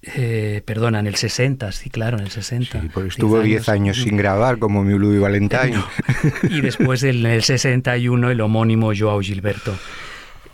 eh, 0.03 0.63
perdona, 0.65 0.99
en 0.99 1.07
el 1.07 1.15
60, 1.15 1.71
sí, 1.71 1.89
claro, 1.91 2.17
en 2.17 2.23
el 2.23 2.31
60. 2.31 2.81
Sí, 2.81 2.89
porque 2.91 3.09
estuvo 3.09 3.39
10 3.39 3.69
años 3.69 3.97
sin 3.97 4.17
grabar, 4.17 4.57
como 4.57 4.83
mi 4.83 4.97
Louis 4.97 5.19
Valentine. 5.21 5.75
y 6.49 6.61
después 6.61 7.03
en 7.03 7.23
el 7.25 7.43
61 7.43 8.31
el 8.31 8.41
homónimo 8.41 8.91
Joao 8.97 9.19
Gilberto. 9.21 9.77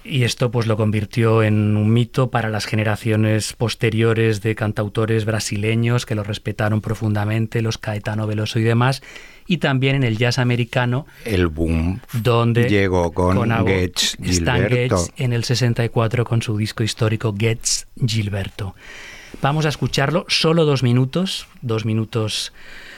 Y 0.10 0.24
esto 0.24 0.52
pues 0.52 0.68
lo 0.68 0.78
convirtió 0.78 1.44
en 1.44 1.76
un 1.76 1.92
mito 1.92 2.32
para 2.32 2.50
las 2.50 2.66
generaciones 2.66 3.52
posteriores 3.54 4.42
de 4.42 4.56
cantautores 4.56 5.26
brasileños 5.26 6.06
que 6.06 6.16
lo 6.16 6.24
respetaron 6.24 6.80
profundamente, 6.80 7.62
los 7.62 7.78
Caetano 7.78 8.26
Veloso 8.26 8.58
y 8.60 8.64
demás, 8.64 9.02
y 9.48 9.58
también 9.58 9.96
en 9.98 10.04
el 10.04 10.18
jazz 10.18 10.40
americano, 10.40 11.06
El 11.26 11.48
boom 11.48 12.00
donde 12.14 12.70
llegó 12.70 13.12
con, 13.12 13.38
Abo- 13.52 13.68
Getz 13.68 14.16
Stan 14.24 14.56
Gilberto. 14.70 14.98
Getz 14.98 15.14
en 15.18 15.34
el 15.34 15.44
64 15.44 16.24
con 16.26 16.42
su 16.42 16.56
disco 16.58 16.84
histórico 16.84 17.36
Getz 17.38 17.86
Gilberto. 18.06 18.76
Vamos 19.42 19.66
a 19.66 19.70
escucharlo 19.70 20.26
solo 20.30 20.64
dos 20.64 20.84
minutos, 20.84 21.48
dos 21.62 21.84
minutos 21.86 22.54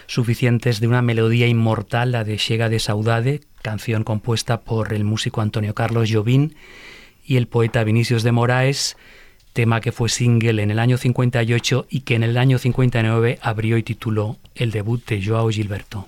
suficientes 0.06 0.80
de 0.80 0.88
una 0.88 1.02
melodía 1.02 1.48
inmortal, 1.48 2.12
la 2.12 2.24
de 2.24 2.38
Chega 2.38 2.70
de 2.70 2.80
Saudade, 2.80 3.42
canción 3.62 4.04
compuesta 4.04 4.62
por 4.62 4.94
el 4.94 5.04
músico 5.04 5.42
Antonio 5.42 5.74
Carlos 5.74 6.10
Jobim 6.12 6.52
y 7.30 7.38
el 7.38 7.48
poeta 7.48 7.84
Vinicius 7.84 8.24
de 8.24 8.32
Moraes, 8.32 8.98
tema 9.54 9.82
que 9.82 9.92
fue 9.92 10.10
single 10.10 10.64
en 10.64 10.72
el 10.72 10.80
año 10.80 10.98
58 10.98 11.86
y 11.88 12.02
que 12.02 12.16
en 12.16 12.24
el 12.24 12.38
año 12.38 12.58
59 12.58 13.38
abrió 13.44 13.78
y 13.78 13.84
tituló 13.84 14.38
el 14.56 14.72
debut 14.72 15.06
de 15.06 15.24
Joao 15.24 15.50
Gilberto. 15.50 16.08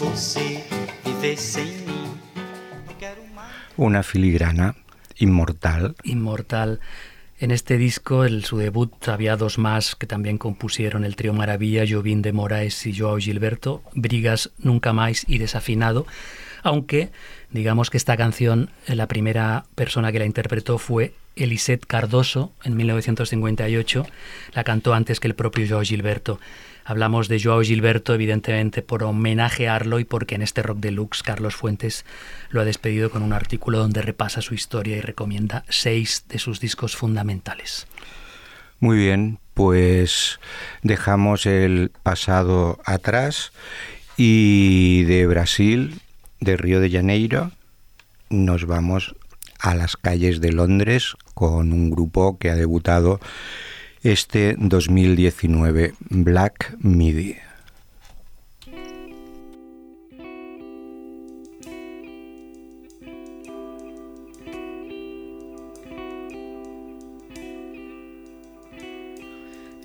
você 0.00 0.64
viver 1.04 1.36
sem 1.36 1.66
mim. 1.66 2.16
Não 2.86 2.94
quero 2.98 3.22
mais. 3.34 3.52
Una 3.76 4.02
filigrana 4.02 4.74
inmortal. 5.20 5.94
Inmortal. 6.04 6.80
En 7.38 7.50
este 7.50 7.76
disco, 7.76 8.24
en 8.24 8.42
su 8.42 8.56
debut, 8.56 8.92
había 9.08 9.36
dos 9.36 9.58
más 9.58 9.96
que 9.96 10.06
también 10.06 10.38
compusieron 10.38 11.04
el 11.04 11.16
trío 11.16 11.34
Maravilla, 11.34 11.84
Jovín 11.86 12.22
de 12.22 12.32
Moraes 12.32 12.86
y 12.86 12.98
Joao 12.98 13.18
Gilberto, 13.18 13.82
Brigas 13.92 14.50
Nunca 14.58 14.94
Más 14.94 15.24
y 15.28 15.36
Desafinado, 15.36 16.06
aunque 16.62 17.10
digamos 17.50 17.90
que 17.90 17.98
esta 17.98 18.16
canción, 18.16 18.70
eh, 18.86 18.94
la 18.94 19.06
primera 19.06 19.64
persona 19.74 20.12
que 20.12 20.18
la 20.18 20.26
interpretó 20.26 20.78
fue 20.78 21.12
Elisette 21.36 21.86
Cardoso 21.86 22.52
en 22.64 22.76
1958, 22.76 24.06
la 24.54 24.64
cantó 24.64 24.94
antes 24.94 25.20
que 25.20 25.28
el 25.28 25.34
propio 25.34 25.66
Joao 25.68 25.82
Gilberto. 25.82 26.40
Hablamos 26.90 27.28
de 27.28 27.40
Joao 27.40 27.62
Gilberto, 27.62 28.14
evidentemente, 28.14 28.82
por 28.82 29.04
homenajearlo 29.04 30.00
y 30.00 30.04
porque 30.04 30.34
en 30.34 30.42
este 30.42 30.60
Rock 30.60 30.78
Deluxe 30.80 31.22
Carlos 31.22 31.54
Fuentes 31.54 32.04
lo 32.48 32.60
ha 32.60 32.64
despedido 32.64 33.12
con 33.12 33.22
un 33.22 33.32
artículo 33.32 33.78
donde 33.78 34.02
repasa 34.02 34.40
su 34.40 34.54
historia 34.54 34.96
y 34.96 35.00
recomienda 35.00 35.62
seis 35.68 36.24
de 36.28 36.40
sus 36.40 36.58
discos 36.58 36.96
fundamentales. 36.96 37.86
Muy 38.80 38.98
bien, 38.98 39.38
pues 39.54 40.40
dejamos 40.82 41.46
el 41.46 41.92
pasado 42.02 42.80
atrás 42.84 43.52
y 44.16 45.04
de 45.04 45.28
Brasil, 45.28 46.00
de 46.40 46.56
Río 46.56 46.80
de 46.80 46.90
Janeiro, 46.90 47.52
nos 48.30 48.66
vamos 48.66 49.14
a 49.60 49.76
las 49.76 49.96
calles 49.96 50.40
de 50.40 50.50
Londres 50.50 51.14
con 51.34 51.72
un 51.72 51.90
grupo 51.90 52.36
que 52.36 52.50
ha 52.50 52.56
debutado 52.56 53.20
este 54.02 54.56
2019, 54.56 55.92
Black 56.08 56.74
Midi. 56.80 57.36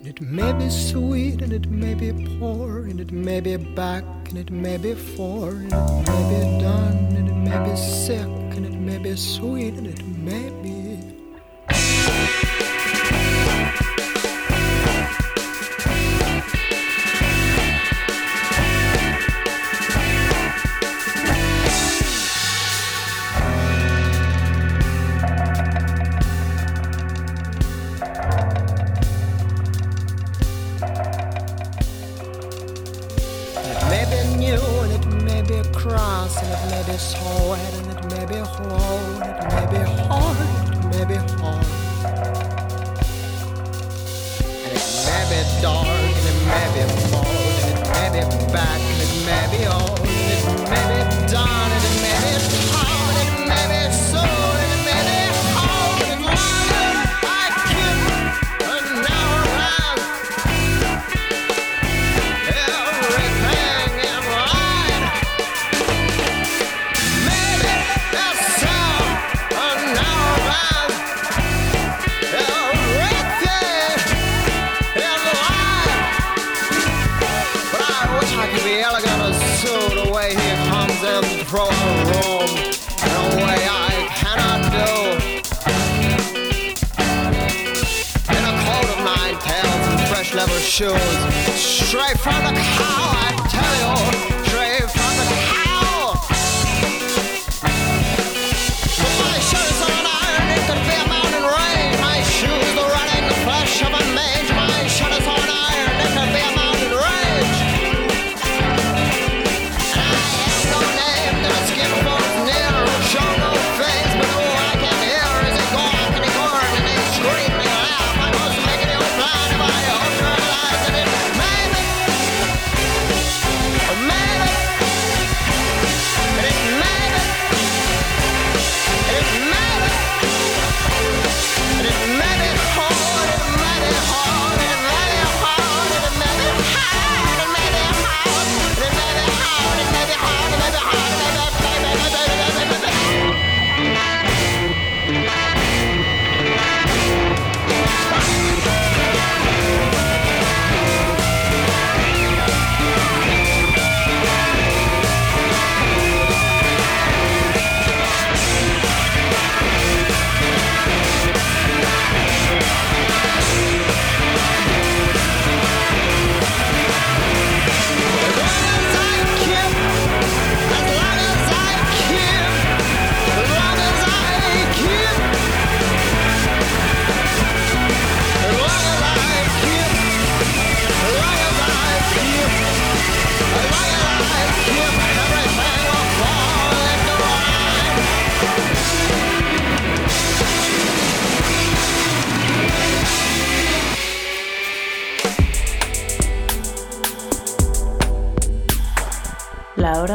It 0.06 0.21
may 0.21 0.54
be 0.54 0.69
sweet 0.69 1.41
and 1.41 1.51
it 1.51 1.67
may 1.67 1.93
be 1.93 2.13
poor 2.39 2.86
and 2.86 3.01
it 3.01 3.12
may 3.12 3.41
be 3.41 3.58
back 3.58 4.04
and 4.30 4.38
it 4.38 4.51
may 4.51 4.78
be 4.78 4.93
for 4.93 5.49
and 5.49 5.73
it 5.73 6.08
may 6.08 6.23
be 6.30 6.62
done 6.63 6.97
and 7.17 7.28
it 7.28 7.34
may 7.34 7.69
be 7.69 7.75
sick 7.75 8.21
and 8.21 8.65
it 8.65 8.78
may 8.80 8.97
be 8.97 9.15
sweet 9.17 9.73
and 9.73 9.88
it 9.88 10.06
may 10.06 10.49
be 10.63 10.75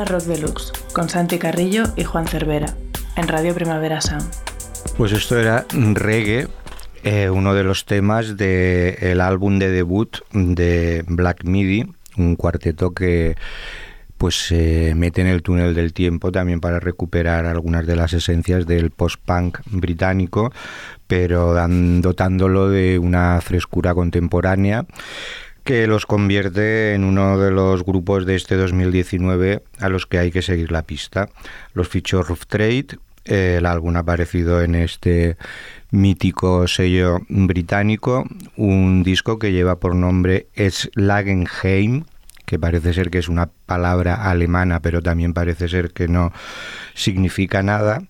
Rock 0.04 0.22
Deluxe, 0.22 0.72
con 0.92 1.08
Santi 1.08 1.38
Carrillo 1.38 1.84
y 1.96 2.04
Juan 2.04 2.26
Cervera, 2.26 2.74
en 3.16 3.28
Radio 3.28 3.54
Primavera 3.54 4.00
Sound. 4.00 4.28
Pues 4.96 5.12
esto 5.12 5.38
era 5.38 5.66
reggae, 5.72 6.48
eh, 7.02 7.30
uno 7.30 7.54
de 7.54 7.64
los 7.64 7.84
temas 7.86 8.36
del 8.36 9.20
álbum 9.20 9.58
de 9.58 9.70
debut 9.70 10.18
de 10.32 11.04
Black 11.06 11.44
Midi, 11.44 11.86
un 12.16 12.36
cuarteto 12.36 12.92
que 12.92 13.36
pues 14.18 14.48
se 14.48 14.94
mete 14.94 15.22
en 15.22 15.28
el 15.28 15.42
túnel 15.42 15.74
del 15.74 15.94
tiempo 15.94 16.30
también 16.30 16.60
para 16.60 16.78
recuperar 16.78 17.46
algunas 17.46 17.86
de 17.86 17.96
las 17.96 18.12
esencias 18.12 18.66
del 18.66 18.90
post-punk 18.90 19.60
británico, 19.64 20.52
pero 21.06 21.54
dotándolo 22.02 22.68
de 22.68 22.98
una 22.98 23.40
frescura 23.40 23.94
contemporánea 23.94 24.84
que 25.64 25.86
los 25.86 26.06
convierte 26.06 26.94
en 26.94 27.04
uno 27.04 27.38
de 27.38 27.50
los 27.50 27.84
grupos 27.84 28.26
de 28.26 28.36
este 28.36 28.56
2019 28.56 29.62
a 29.78 29.88
los 29.88 30.06
que 30.06 30.18
hay 30.18 30.30
que 30.30 30.42
seguir 30.42 30.72
la 30.72 30.82
pista. 30.82 31.28
Los 31.74 31.88
fichó 31.88 32.22
Rough 32.22 32.46
Trade, 32.46 32.98
el 33.24 33.66
álbum 33.66 33.96
aparecido 33.96 34.62
en 34.62 34.74
este 34.74 35.36
mítico 35.90 36.66
sello 36.66 37.18
británico, 37.28 38.26
un 38.56 39.02
disco 39.02 39.38
que 39.38 39.52
lleva 39.52 39.78
por 39.78 39.94
nombre 39.94 40.48
Slagenheim, 40.56 42.04
que 42.46 42.58
parece 42.58 42.92
ser 42.92 43.10
que 43.10 43.18
es 43.18 43.28
una 43.28 43.50
palabra 43.66 44.28
alemana, 44.28 44.80
pero 44.80 45.02
también 45.02 45.34
parece 45.34 45.68
ser 45.68 45.92
que 45.92 46.08
no 46.08 46.32
significa 46.94 47.62
nada. 47.62 48.02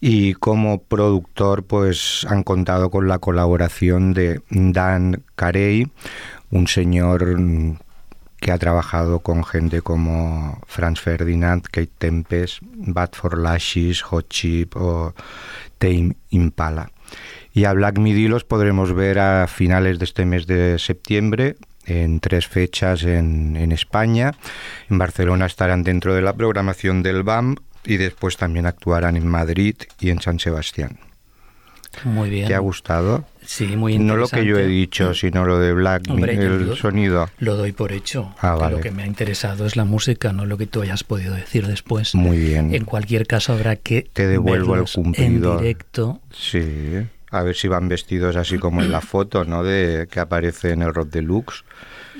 Y 0.00 0.34
como 0.34 0.82
productor, 0.82 1.64
pues 1.64 2.24
han 2.28 2.44
contado 2.44 2.90
con 2.90 3.08
la 3.08 3.18
colaboración 3.18 4.12
de 4.12 4.40
Dan 4.50 5.22
Carey, 5.34 5.90
un 6.50 6.66
señor 6.66 7.36
que 8.40 8.52
ha 8.52 8.58
trabajado 8.58 9.20
con 9.20 9.44
gente 9.44 9.82
como 9.82 10.60
Franz 10.66 11.00
Ferdinand, 11.00 11.62
Kate 11.62 11.90
Tempest, 11.98 12.60
Bad 12.62 13.10
for 13.12 13.38
Lashes, 13.38 14.02
Hot 14.02 14.28
Chip 14.28 14.76
o 14.76 15.14
Tame 15.78 16.16
Impala. 16.30 16.90
Y 17.52 17.64
a 17.64 17.72
Black 17.72 17.98
Midi 17.98 18.28
los 18.28 18.44
podremos 18.44 18.92
ver 18.94 19.18
a 19.18 19.46
finales 19.48 19.98
de 19.98 20.04
este 20.04 20.24
mes 20.24 20.46
de 20.46 20.78
septiembre 20.78 21.56
en 21.86 22.20
tres 22.20 22.46
fechas 22.46 23.02
en, 23.02 23.56
en, 23.56 23.72
España. 23.72 24.34
En 24.88 24.98
Barcelona 24.98 25.46
estarán 25.46 25.82
dentro 25.82 26.14
de 26.14 26.22
la 26.22 26.34
programación 26.34 27.02
del 27.02 27.22
BAM 27.22 27.56
y 27.84 27.96
después 27.96 28.36
también 28.36 28.66
actuarán 28.66 29.16
en 29.16 29.26
Madrid 29.26 29.76
y 29.98 30.10
en 30.10 30.20
San 30.20 30.38
Sebastián. 30.38 31.07
Muy 32.04 32.30
bien. 32.30 32.48
¿Te 32.48 32.54
ha 32.54 32.58
gustado? 32.58 33.24
Sí, 33.44 33.76
muy 33.76 33.98
No 33.98 34.16
lo 34.16 34.28
que 34.28 34.44
yo 34.44 34.58
he 34.58 34.66
dicho, 34.66 35.14
sino 35.14 35.44
lo 35.46 35.58
de 35.58 35.72
Black, 35.72 36.04
Hombre, 36.10 36.34
el 36.34 36.66
yo 36.66 36.76
sonido. 36.76 37.30
Lo 37.38 37.56
doy 37.56 37.72
por 37.72 37.92
hecho. 37.92 38.34
Ah, 38.40 38.54
vale. 38.54 38.76
Lo 38.76 38.80
que 38.82 38.90
me 38.90 39.04
ha 39.04 39.06
interesado 39.06 39.64
es 39.66 39.76
la 39.76 39.84
música, 39.84 40.32
no 40.32 40.44
lo 40.44 40.58
que 40.58 40.66
tú 40.66 40.82
hayas 40.82 41.02
podido 41.04 41.34
decir 41.34 41.66
después. 41.66 42.14
Muy 42.14 42.38
bien. 42.38 42.74
En 42.74 42.84
cualquier 42.84 43.26
caso 43.26 43.52
habrá 43.54 43.76
que 43.76 44.02
Te 44.12 44.26
devuelvo 44.26 44.76
el 44.76 44.84
cumplido. 44.84 45.54
en 45.54 45.58
directo. 45.60 46.20
Sí. 46.30 46.98
A 47.30 47.42
ver 47.42 47.54
si 47.56 47.68
van 47.68 47.88
vestidos 47.88 48.36
así 48.36 48.58
como 48.58 48.82
en 48.82 48.90
la 48.90 49.00
foto, 49.02 49.44
¿no? 49.44 49.62
De 49.62 50.08
que 50.10 50.18
aparece 50.20 50.70
en 50.72 50.82
el 50.82 50.94
Rock 50.94 51.10
Deluxe, 51.10 51.62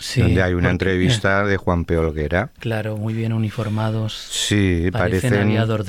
Sí, 0.00 0.20
donde 0.22 0.42
hay 0.42 0.52
una 0.54 0.62
porque- 0.70 0.70
entrevista 0.70 1.44
de 1.44 1.56
Juan 1.56 1.84
P. 1.84 1.96
Olguera. 1.98 2.50
Claro, 2.58 2.96
muy 2.96 3.14
bien 3.14 3.32
uniformados. 3.32 4.12
Sí, 4.30 4.88
Parecen 4.92 5.30
parecen. 5.30 5.48
aviador. 5.48 5.84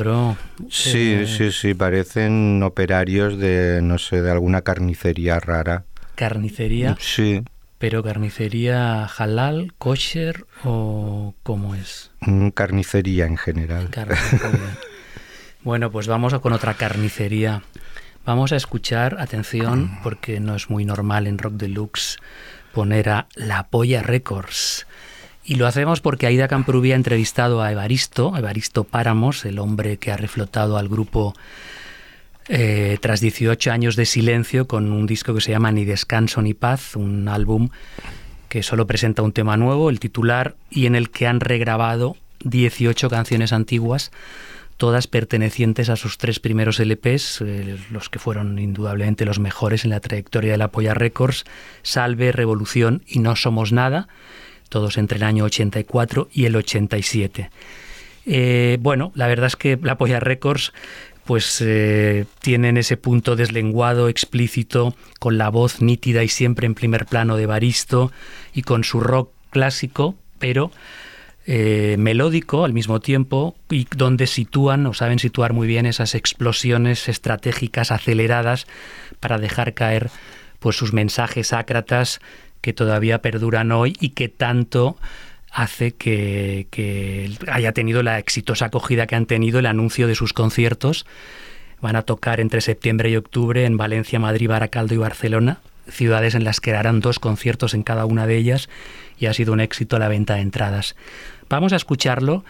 Sí, 0.70 1.14
Eh, 1.22 1.28
sí, 1.28 1.52
sí, 1.52 1.74
parecen 1.74 2.62
operarios 2.64 3.38
de, 3.38 3.82
no 3.82 3.98
sé, 3.98 4.22
de 4.22 4.32
alguna 4.32 4.62
carnicería 4.62 5.40
rara. 5.40 5.86
Carnicería, 6.16 6.98
Sí, 7.00 7.44
pero 7.78 8.04
carnicería 8.04 9.06
halal, 9.06 9.74
kosher 9.78 10.46
o 10.66 11.34
cómo 11.44 11.76
es. 11.76 12.12
mm, 12.22 12.50
carnicería 12.50 13.26
en 13.26 13.38
general. 13.38 13.90
Bien. 13.94 14.08
Bueno, 15.62 15.92
pues 15.92 16.08
vamos 16.08 16.34
a 16.34 16.40
con 16.40 16.54
otra 16.54 16.74
carnicería. 16.76 17.64
Vamos 18.26 18.52
a 18.52 18.56
escuchar, 18.56 19.18
atención, 19.20 19.92
porque 20.04 20.40
no 20.40 20.56
es 20.56 20.70
muy 20.70 20.86
normal 20.86 21.28
en 21.28 21.38
Rock 21.38 21.54
Deluxe 21.56 22.18
poner 22.74 23.10
a 23.10 23.28
La 23.36 23.68
Polla 23.68 24.02
Records. 24.02 24.86
Y 25.44 25.56
lo 25.56 25.66
hacemos 25.66 26.02
porque 26.02 26.28
Aida 26.28 26.48
Camprubí 26.48 26.92
ha 26.92 26.96
entrevistado 26.96 27.62
a 27.62 27.72
Evaristo, 27.72 28.38
Evaristo 28.38 28.84
Páramos, 28.84 29.46
el 29.46 29.58
hombre 29.60 29.98
que 29.98 30.12
ha 30.12 30.18
reflotado 30.18 30.78
al 30.78 30.90
grupo 30.90 31.34
eh, 32.48 32.98
tras 33.02 33.20
18 33.20 33.72
años 33.72 33.96
de 33.96 34.06
silencio 34.06 34.68
con 34.68 34.92
un 34.92 35.06
disco 35.06 35.34
que 35.34 35.42
se 35.42 35.52
llama 35.52 35.72
Ni 35.72 35.86
Descanso 35.86 36.42
ni 36.42 36.54
Paz, 36.54 36.96
un 36.96 37.28
álbum 37.28 37.70
que 38.48 38.64
solo 38.64 38.88
presenta 38.88 39.22
un 39.22 39.32
tema 39.32 39.56
nuevo, 39.56 39.90
el 39.90 40.00
titular, 40.00 40.56
y 40.70 40.88
en 40.88 40.96
el 40.96 41.12
que 41.12 41.28
han 41.28 41.40
regrabado 41.40 42.18
18 42.44 43.10
canciones 43.10 43.54
antiguas, 43.54 44.12
todas 44.80 45.08
pertenecientes 45.08 45.90
a 45.90 45.98
sus 45.98 46.18
tres 46.18 46.40
primeros 46.40 46.80
LPs, 46.80 47.42
eh, 47.42 47.78
los 47.92 48.08
que 48.08 48.18
fueron 48.18 48.58
indudablemente 48.58 49.26
los 49.26 49.38
mejores 49.38 49.84
en 49.84 49.90
la 49.90 50.00
trayectoria 50.00 50.54
de 50.54 50.58
la 50.58 50.70
Polla 50.70 50.94
Records, 50.94 51.44
Salve, 51.84 52.32
Revolución 52.32 53.04
y 53.06 53.20
No 53.20 53.36
Somos 53.36 53.74
Nada, 53.74 54.08
todos 54.70 54.98
entre 54.98 55.18
el 55.18 55.24
año 55.24 55.44
84 55.44 56.30
y 56.32 56.46
el 56.46 56.56
87. 56.56 57.52
Eh, 58.26 58.78
bueno, 58.80 59.12
la 59.16 59.28
verdad 59.28 59.48
es 59.48 59.58
que 59.58 59.78
la 59.84 59.98
Polla 59.98 60.22
Records 60.22 60.72
pues 61.26 61.60
eh, 61.60 62.26
tienen 62.40 62.78
ese 62.78 62.96
punto 62.96 63.36
deslenguado, 63.36 64.08
explícito, 64.08 64.96
con 65.20 65.38
la 65.38 65.50
voz 65.50 65.82
nítida 65.82 66.24
y 66.24 66.30
siempre 66.30 66.66
en 66.66 66.74
primer 66.74 67.06
plano 67.06 67.36
de 67.36 67.48
Baristo 67.48 68.14
y 68.54 68.62
con 68.62 68.86
su 68.86 69.02
rock 69.02 69.32
clásico, 69.50 70.16
pero 70.40 70.72
eh, 71.46 71.96
melódico 71.98 72.66
al 72.66 72.74
mismo 72.74 73.00
tiempo 73.00 73.56
y 73.70 73.88
donde 73.96 74.28
sitúan 74.28 74.86
o 74.86 74.94
saben 74.94 75.20
situar 75.20 75.54
muy 75.54 75.68
bien 75.68 75.86
esas 75.86 76.14
explosiones 76.14 77.08
estratégicas 77.10 77.92
aceleradas 77.92 78.68
para 79.20 79.38
dejar 79.38 79.74
caer 79.74 80.12
pues 80.60 80.76
sus 80.76 80.94
mensajes 80.94 81.54
ácratas 81.54 82.20
que 82.62 82.74
todavía 82.74 83.22
perduran 83.22 83.72
hoy 83.72 83.96
y 84.00 84.10
que 84.10 84.28
tanto 84.28 84.98
hace 85.52 85.94
que, 85.94 86.68
que 86.70 87.32
haya 87.52 87.72
tenido 87.72 88.04
la 88.04 88.20
exitosa 88.20 88.66
acogida 88.66 89.08
que 89.08 89.16
han 89.16 89.26
tenido 89.26 89.60
el 89.60 89.66
anuncio 89.66 90.08
de 90.08 90.16
sus 90.16 90.34
conciertos. 90.34 91.06
Van 91.82 91.96
a 91.96 92.04
tocar 92.04 92.42
entre 92.42 92.62
septiembre 92.62 93.10
y 93.10 93.16
octubre 93.16 93.66
en 93.66 93.78
Valencia, 93.78 94.20
Madrid, 94.20 94.50
Baracaldo 94.50 94.94
y 94.94 94.98
Barcelona, 94.98 95.62
ciudades 95.90 96.36
en 96.36 96.44
las 96.44 96.60
que 96.60 96.76
harán 96.76 97.00
dos 97.00 97.20
conciertos 97.20 97.74
en 97.74 97.84
cada 97.84 98.06
una 98.06 98.28
de 98.28 98.38
ellas 98.38 98.70
y 99.20 99.26
ha 99.26 99.34
sido 99.34 99.54
un 99.54 99.60
éxito 99.60 100.00
la 100.00 100.08
venta 100.08 100.36
de 100.36 100.42
entradas. 100.42 100.96
Vamos 101.50 101.74
a 101.74 101.76
escucharlo 101.76 102.44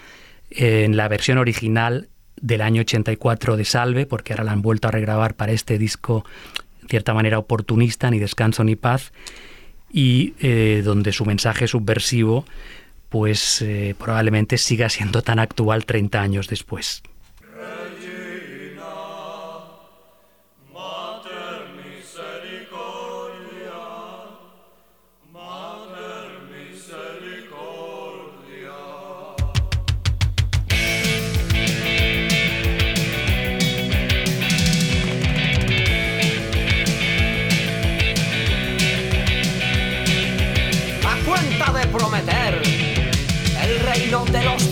en 0.51 0.97
la 0.97 1.07
versión 1.07 1.37
original 1.37 2.09
del 2.39 2.61
año 2.61 2.81
84 2.81 3.57
de 3.57 3.65
Salve, 3.65 4.05
porque 4.05 4.33
ahora 4.33 4.45
la 4.45 4.51
han 4.51 4.61
vuelto 4.61 4.87
a 4.87 4.91
regrabar 4.91 5.35
para 5.35 5.51
este 5.51 5.77
disco, 5.77 6.25
en 6.81 6.89
cierta 6.89 7.13
manera 7.13 7.39
oportunista, 7.39 8.09
ni 8.09 8.19
descanso 8.19 8.63
ni 8.63 8.75
paz, 8.75 9.11
y 9.91 10.33
eh, 10.39 10.81
donde 10.83 11.11
su 11.11 11.25
mensaje 11.25 11.67
subversivo 11.67 12.45
pues 13.09 13.63
eh, 13.63 13.95
probablemente 13.97 14.57
siga 14.59 14.87
siendo 14.89 15.23
tan 15.23 15.39
actual 15.39 15.85
30 15.85 16.21
años 16.21 16.47
después. 16.47 17.01
El 44.11 44.25
reino 44.25 44.68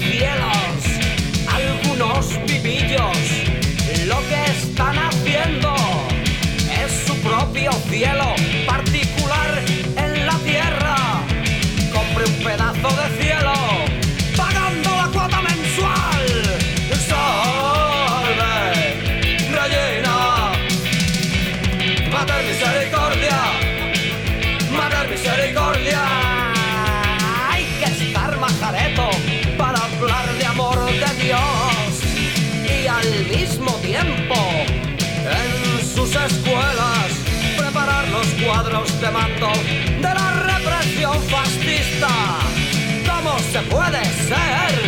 se 43.58 43.64
puede 43.64 44.04
ser 44.06 44.87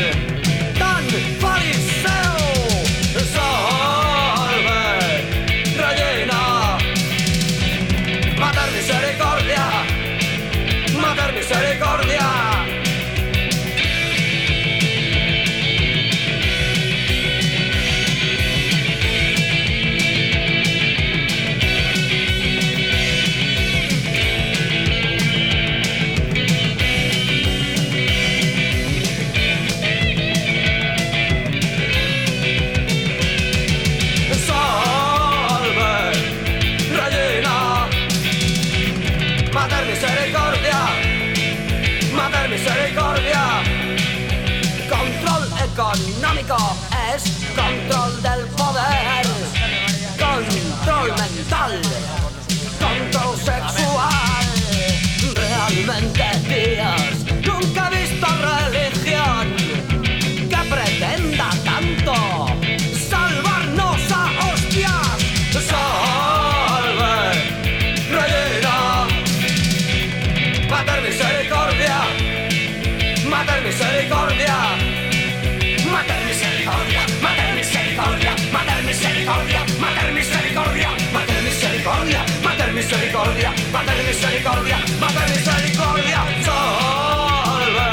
misericordia, 84.19 84.77
mater 84.99 85.29
misericordia, 85.31 86.19
salve, 86.43 87.91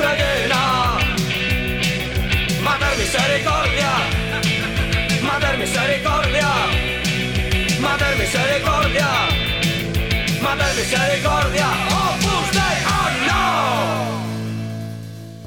reina, 0.00 0.96
mater 2.64 2.96
misericordia, 2.96 3.92
mater 5.20 5.58
misericordia, 5.58 6.48
mater 7.78 8.16
misericordia, 8.16 9.08
mater 10.40 10.72
misericordia, 10.80 11.68
opus 11.92 12.48
dei, 12.56 12.78
oh 12.88 13.10
no! 13.28 13.44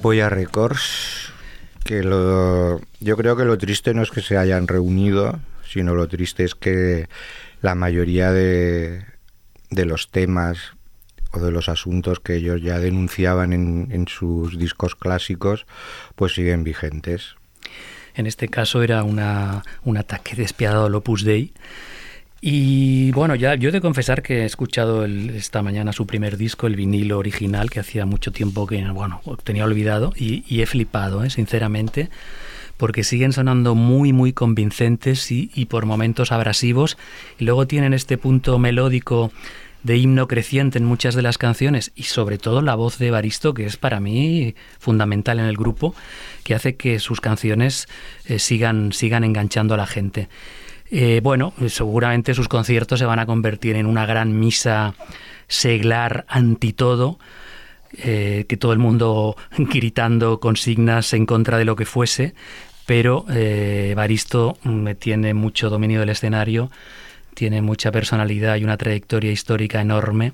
Polla 0.04 0.30
Records, 0.30 1.34
que 1.84 2.04
lo, 2.04 2.80
yo 3.00 3.18
creo 3.18 3.36
que 3.36 3.46
lo 3.46 3.58
triste 3.58 3.96
no 3.96 4.04
es 4.04 4.12
que 4.12 4.22
se 4.22 4.38
hayan 4.38 4.68
reunido, 4.68 5.40
sino 5.68 5.96
lo 5.96 6.08
triste 6.08 6.44
es 6.44 6.54
que 6.54 7.10
la 7.62 7.74
mayoría 7.74 8.32
de, 8.32 9.06
de 9.72 9.86
los 9.86 10.12
temas 10.12 10.74
o 11.32 11.40
de 11.40 11.52
los 11.52 11.70
asuntos 11.70 12.20
que 12.20 12.36
ellos 12.36 12.62
ya 12.62 12.78
denunciaban 12.78 13.54
en, 13.54 13.88
en 13.92 14.08
sus 14.08 14.60
discos 14.60 14.96
clásicos, 14.96 15.66
pues 16.16 16.34
siguen 16.34 16.64
vigentes. 16.64 17.36
En 18.14 18.28
este 18.28 18.50
caso 18.50 18.84
era 18.84 19.04
una, 19.04 19.64
un 19.84 19.98
ataque 19.98 20.36
despiadado 20.36 20.86
al 20.86 20.96
Opus 20.96 21.24
Dei. 21.24 21.54
Y 22.42 23.12
bueno, 23.12 23.36
ya 23.36 23.54
yo 23.56 23.70
he 23.70 23.72
de 23.72 23.82
confesar 23.82 24.24
que 24.24 24.42
he 24.42 24.46
escuchado 24.46 25.06
esta 25.06 25.62
mañana 25.62 25.94
su 25.94 26.08
primer 26.08 26.38
disco, 26.38 26.66
el 26.66 26.76
vinilo 26.76 27.20
original, 27.20 27.70
que 27.70 27.80
hacía 27.80 28.06
mucho 28.08 28.32
tiempo 28.32 28.66
que 28.66 28.84
bueno, 28.92 29.22
tenía 29.44 29.64
olvidado, 29.64 30.12
y, 30.16 30.44
y 30.48 30.62
he 30.62 30.66
flipado, 30.66 31.24
¿eh? 31.24 31.30
sinceramente, 31.30 32.10
porque 32.82 33.04
siguen 33.04 33.32
sonando 33.32 33.76
muy, 33.76 34.12
muy 34.12 34.34
convincentes 34.34 35.32
y, 35.32 35.68
por 35.70 35.86
momentos 35.86 36.32
abrasivos, 36.32 36.98
y 37.38 37.46
luego 37.46 37.68
tienen 37.68 37.94
este 37.94 38.18
punto 38.18 38.58
melódico 38.58 39.32
de 39.84 39.98
himno 39.98 40.28
creciente 40.28 40.80
en 40.80 40.86
muchas 40.86 41.14
de 41.14 41.22
las 41.22 41.38
canciones 41.38 41.92
y 41.94 42.04
sobre 42.06 42.40
todo 42.40 42.64
la 42.64 42.74
voz 42.74 42.98
de 42.98 43.12
Baristo, 43.12 43.54
que 43.54 43.68
es 43.68 43.78
para 43.78 44.00
mí 44.00 44.56
fundamental 44.80 45.38
en 45.38 45.46
el 45.46 45.58
grupo, 45.58 45.94
que 46.44 46.56
hace 46.56 46.76
que 46.76 46.98
sus 46.98 47.22
canciones 47.22 47.88
eh, 48.26 48.40
sigan, 48.40 48.94
sigan 48.94 49.24
enganchando 49.26 49.76
a 49.76 49.78
la 49.78 49.86
gente. 49.86 50.28
Eh, 50.90 51.22
bueno, 51.22 51.54
seguramente 51.68 52.34
sus 52.34 52.48
conciertos 52.48 52.98
se 52.98 53.06
van 53.06 53.20
a 53.20 53.28
convertir 53.28 53.76
en 53.76 53.86
una 53.86 54.08
gran 54.08 54.40
misa 54.40 54.96
seglar 55.48 56.26
anti 56.28 56.74
todo, 56.74 57.20
eh, 57.98 58.46
que 58.48 58.56
todo 58.56 58.72
el 58.72 58.80
mundo 58.80 59.36
gritando 59.58 60.40
consignas 60.40 61.14
en 61.14 61.26
contra 61.26 61.58
de 61.58 61.66
lo 61.66 61.76
que 61.76 61.86
fuese, 61.86 62.34
pero 62.92 63.24
eh, 63.30 63.94
Baristo 63.96 64.58
mm, 64.66 64.90
tiene 65.00 65.34
mucho 65.34 65.70
dominio 65.70 66.02
del 66.02 66.10
escenario, 66.10 66.70
tiene 67.34 67.62
mucha 67.62 67.90
personalidad 67.90 68.58
y 68.58 68.66
una 68.66 68.76
trayectoria 68.76 69.32
histórica 69.32 69.80
enorme 69.80 70.34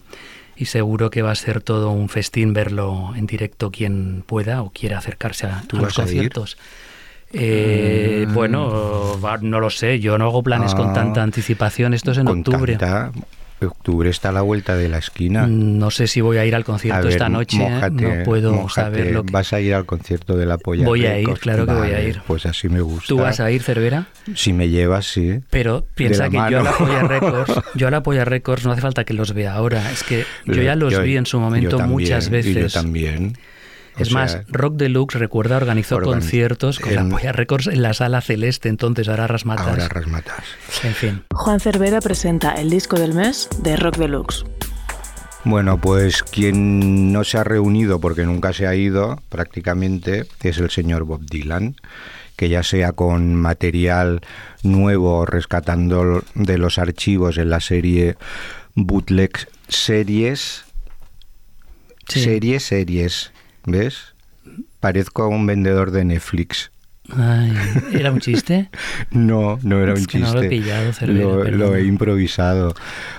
y 0.55 0.65
seguro 0.65 1.11
que 1.11 1.21
va 1.21 1.29
a 1.29 1.35
ser 1.35 1.61
todo 1.61 1.91
un 1.91 2.09
festín 2.09 2.53
verlo 2.53 3.13
en 3.15 3.27
directo 3.27 3.69
quien 3.69 4.23
pueda 4.25 4.63
o 4.63 4.71
quiera 4.71 4.97
acercarse 4.97 5.45
a, 5.45 5.61
¿Tú 5.67 5.77
a 5.77 5.81
los 5.81 5.93
conciertos. 5.93 6.57
Eh, 7.31 8.25
Mm. 8.27 8.33
Bueno, 8.33 9.19
no 9.41 9.59
lo 9.59 9.69
sé, 9.69 9.99
yo 9.99 10.17
no 10.17 10.25
hago 10.25 10.41
planes 10.41 10.73
con 10.73 10.89
Ah, 10.89 10.93
tanta 10.93 11.21
anticipación, 11.21 11.93
esto 11.93 12.09
es 12.09 12.17
en 12.17 12.25
Con 12.25 12.39
octubre. 12.39 12.75
tanta- 12.75 13.11
octubre 13.65 14.09
está 14.09 14.29
a 14.29 14.31
la 14.31 14.41
vuelta 14.41 14.75
de 14.75 14.87
la 14.89 14.99
esquina. 14.99 15.47
No 15.47 15.89
sé 15.89 16.07
si 16.07 16.21
voy 16.21 16.37
a 16.37 16.45
ir 16.45 16.53
al 16.55 16.63
concierto 16.63 17.03
ver, 17.05 17.13
esta 17.13 17.27
noche, 17.29 17.57
¿eh? 17.65 17.89
no 17.91 18.23
puedo 18.23 18.53
mójate. 18.53 18.81
saber 18.81 19.11
lo 19.11 19.23
que... 19.23 19.31
¿Vas 19.31 19.51
a 19.53 19.59
ir 19.61 19.73
al 19.73 19.85
concierto 19.85 20.37
de 20.37 20.45
la 20.45 20.57
polla? 20.57 20.85
Voy 20.85 21.05
a 21.05 21.19
ir, 21.19 21.29
claro 21.39 21.65
que 21.65 21.73
voy 21.73 21.89
a 21.91 22.01
ir. 22.03 22.21
Pues 22.27 22.45
así 22.45 22.69
me 22.69 22.81
gusta. 22.81 23.07
¿Tú 23.07 23.17
vas 23.17 23.39
a 23.39 23.49
ir, 23.49 23.63
Cervera? 23.63 24.05
Si 24.35 24.53
me 24.53 24.69
llevas, 24.69 25.07
sí. 25.07 25.39
Pero 25.49 25.85
piensa 25.95 26.29
que 26.29 26.37
yo 26.37 26.59
a 26.59 26.63
la 26.63 26.71
Polla 26.77 27.01
Records, 27.07 27.53
yo 27.75 27.87
a 27.87 27.91
la 27.91 28.03
Polla 28.03 28.25
Records 28.25 28.65
no 28.65 28.71
hace 28.73 28.81
falta 28.81 29.03
que 29.03 29.13
los 29.13 29.33
vea 29.33 29.53
ahora, 29.53 29.91
es 29.91 30.03
que 30.03 30.25
yo 30.45 30.61
ya 30.61 30.75
los 30.75 30.93
Yo- 30.93 31.01
vi 31.01 31.17
en 31.17 31.25
su 31.25 31.39
momento 31.39 31.77
también, 31.77 31.91
muchas 31.91 32.27
y 32.27 32.29
veces. 32.31 32.55
yo 32.55 32.69
también. 32.69 33.37
O 33.97 34.01
Es 34.01 34.11
más, 34.11 34.39
Rock 34.47 34.75
Deluxe, 34.75 35.15
recuerda, 35.17 35.57
organizó 35.57 35.97
organi- 35.97 36.05
conciertos 36.05 36.79
con 36.79 36.93
la 36.93 37.01
en- 37.01 37.09
Polla 37.09 37.31
Records 37.31 37.67
en 37.67 37.81
la 37.81 37.93
sala 37.93 38.21
celeste, 38.21 38.69
entonces 38.69 39.07
ahora 39.09 39.27
rasmatas. 39.27 39.67
ahora 39.67 39.87
rasmatas. 39.87 40.43
En 40.83 40.93
fin. 40.93 41.23
Juan 41.33 41.59
Cervera 41.59 41.99
presenta 42.01 42.53
el 42.53 42.69
disco 42.69 42.97
del 42.99 43.13
mes 43.13 43.49
de 43.63 43.75
Rock 43.75 43.97
Deluxe. 43.97 44.45
Bueno, 45.45 45.79
pues 45.79 46.23
quien 46.23 47.11
no 47.13 47.23
se 47.23 47.37
ha 47.37 47.43
reunido 47.43 47.99
porque 48.01 48.23
nunca 48.25 48.51
se 48.53 48.67
ha 48.67 48.75
ido 48.75 49.21
prácticamente 49.29 50.25
es 50.43 50.57
el 50.57 50.69
señor 50.69 51.05
Bob 51.05 51.21
Dylan, 51.25 51.75
que 52.35 52.49
ya 52.49 52.63
sea 52.63 52.91
con 52.91 53.33
material 53.35 54.21
nuevo 54.61 55.25
rescatando 55.25 56.23
de 56.35 56.57
los 56.57 56.77
archivos 56.77 57.37
en 57.37 57.49
la 57.49 57.61
serie 57.61 58.17
Bootleg 58.75 59.47
Series, 59.69 60.65
Sí. 62.09 62.23
series, 62.23 62.63
series, 62.63 63.31
¿ves? 63.67 64.15
Parezco 64.79 65.27
un 65.27 65.45
vendedor 65.45 65.91
de 65.91 66.05
Netflix. 66.05 66.71
Ay, 67.15 67.53
¿Era 67.93 68.11
un 68.11 68.19
chiste? 68.19 68.69
No, 69.11 69.59
no 69.63 69.79
era 69.81 69.93
Es 69.93 69.99
un 70.01 70.05
que 70.07 70.19
no 70.19 70.25
chiste. 70.25 70.39
lo 70.39 70.43
he 70.45 70.49
pillado, 70.49 70.91
Cervera, 70.93 71.19
Lo- 71.25 71.43
lo 71.45 71.75
he 71.75 71.83
improvisado. 71.85 72.73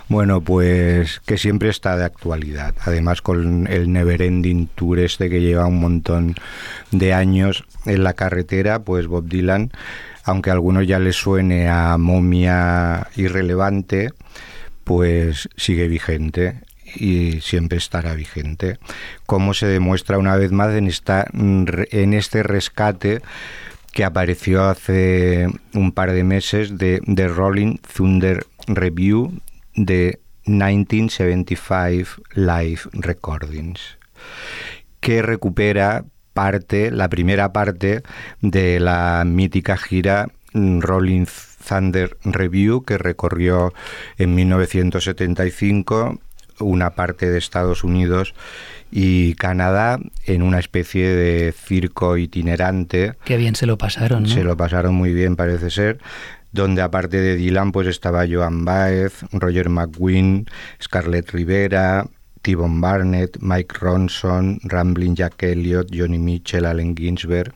Bueno, 0.09 0.43
pues 0.43 1.21
que 1.25 1.39
siempre 1.39 1.71
está 1.71 1.97
de 1.97 2.05
actualidad. 2.05 2.75
Además 2.81 3.23
con 3.23 3.67
el 3.69 3.91
Neverending 3.93 4.67
Tour 4.75 4.99
este 4.99 5.31
que 5.31 5.41
lleva 5.41 5.67
un 5.67 5.81
montón 5.81 6.35
de 6.91 7.15
años 7.15 7.65
en 7.87 8.05
la 8.05 8.13
carretera, 8.13 8.81
pues 8.81 9.07
Bob 9.07 9.27
Dylan, 9.29 9.71
aunque 10.25 10.51
a 10.51 10.55
algunos 10.55 10.87
ya 10.87 10.99
les 10.99 11.17
suene 11.17 11.69
a 11.69 11.97
momia 11.97 13.07
irrelevante, 13.17 14.11
pues 14.85 15.49
sigue 15.57 15.89
vigente 15.89 16.61
y 16.99 17.41
siempre 17.41 17.79
estará 17.79 18.15
vigente. 18.15 18.79
Como 19.27 19.55
se 19.55 19.67
demuestra 19.67 20.19
una 20.19 20.37
vez 20.37 20.53
más 20.53 20.75
en, 20.75 20.87
esta, 20.87 21.27
en 21.33 22.15
este 22.15 22.43
rescate 22.43 23.23
que 23.93 24.05
apareció 24.05 24.65
hace 24.65 25.47
un 25.75 25.93
par 25.93 26.13
de 26.13 26.25
meses 26.25 26.79
de 26.79 27.01
The 27.07 27.29
Rolling 27.29 27.79
Thunder 27.79 28.47
Review 28.67 29.41
de 29.75 30.21
1975 30.45 32.23
Live 32.35 32.81
Recordings, 32.93 33.99
que 35.01 35.23
recupera 35.23 36.05
parte, 36.33 36.91
la 36.91 37.09
primera 37.09 37.53
parte 37.53 38.03
de 38.41 38.81
la 38.81 39.25
mítica 39.27 39.77
gira 39.77 40.29
mm, 40.53 40.81
Rolling 40.81 41.27
Thunder 41.69 42.17
Review 42.25 42.83
que 42.83 42.97
recorrió 42.99 43.73
en 44.17 44.35
1975 44.35 46.21
una 46.61 46.91
parte 46.91 47.31
de 47.31 47.39
Estados 47.39 47.85
Unidos 47.85 48.35
y 48.91 49.35
Canadá 49.35 49.99
en 50.25 50.43
una 50.43 50.59
especie 50.59 51.09
de 51.09 51.53
circo 51.53 52.17
itinerante. 52.17 53.15
Qué 53.25 53.37
bien 53.37 53.55
se 53.55 53.67
lo 53.67 53.79
pasaron, 53.79 54.25
¿no? 54.25 54.29
Se 54.29 54.45
lo 54.45 54.57
pasaron 54.57 54.95
muy 54.95 55.13
bien, 55.13 55.37
parece 55.37 55.71
ser. 55.71 55.99
Donde 56.53 56.81
aparte 56.81 57.21
de 57.21 57.37
Dylan, 57.37 57.73
pues 57.73 57.87
estaba 57.87 58.27
Joan 58.27 58.65
Baez, 58.65 59.25
Roger 59.33 59.69
McGuinn, 59.69 60.47
Scarlett 60.83 61.31
Rivera, 61.31 62.07
T-Bone 62.41 62.81
Barnett, 62.81 63.37
Mike 63.41 63.77
Ronson, 63.79 64.59
Ramblin' 64.63 65.15
Jack 65.15 65.43
Elliott, 65.43 65.89
Johnny 65.93 66.19
Mitchell, 66.19 66.65
Allen 66.65 66.97
Ginsberg, 66.97 67.53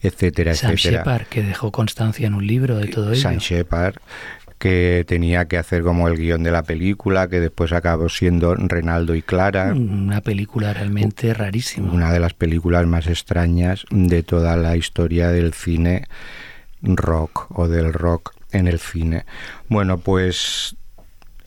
etcétera, 0.00 0.54
Sam 0.54 0.72
etcétera. 0.72 1.04
Shepard, 1.04 1.26
que 1.28 1.42
dejó 1.42 1.70
constancia 1.70 2.26
en 2.26 2.34
un 2.34 2.46
libro 2.46 2.78
de 2.78 2.88
todo 2.88 3.12
ello. 3.12 3.22
Sam 3.22 3.38
Shepard, 3.38 3.96
que 4.62 5.04
tenía 5.08 5.46
que 5.46 5.58
hacer 5.58 5.82
como 5.82 6.06
el 6.06 6.16
guion 6.16 6.44
de 6.44 6.52
la 6.52 6.62
película, 6.62 7.26
que 7.26 7.40
después 7.40 7.72
acabó 7.72 8.08
siendo 8.08 8.54
Renaldo 8.54 9.16
y 9.16 9.20
Clara. 9.20 9.72
Una 9.74 10.20
película 10.20 10.72
realmente 10.72 11.34
rarísima. 11.34 11.92
Una 11.92 12.12
de 12.12 12.20
las 12.20 12.32
películas 12.32 12.86
más 12.86 13.08
extrañas 13.08 13.84
de 13.90 14.22
toda 14.22 14.56
la 14.56 14.76
historia 14.76 15.30
del 15.30 15.52
cine 15.52 16.06
rock 16.80 17.58
o 17.58 17.66
del 17.66 17.92
rock 17.92 18.36
en 18.52 18.68
el 18.68 18.78
cine. 18.78 19.24
Bueno, 19.68 19.98
pues 19.98 20.76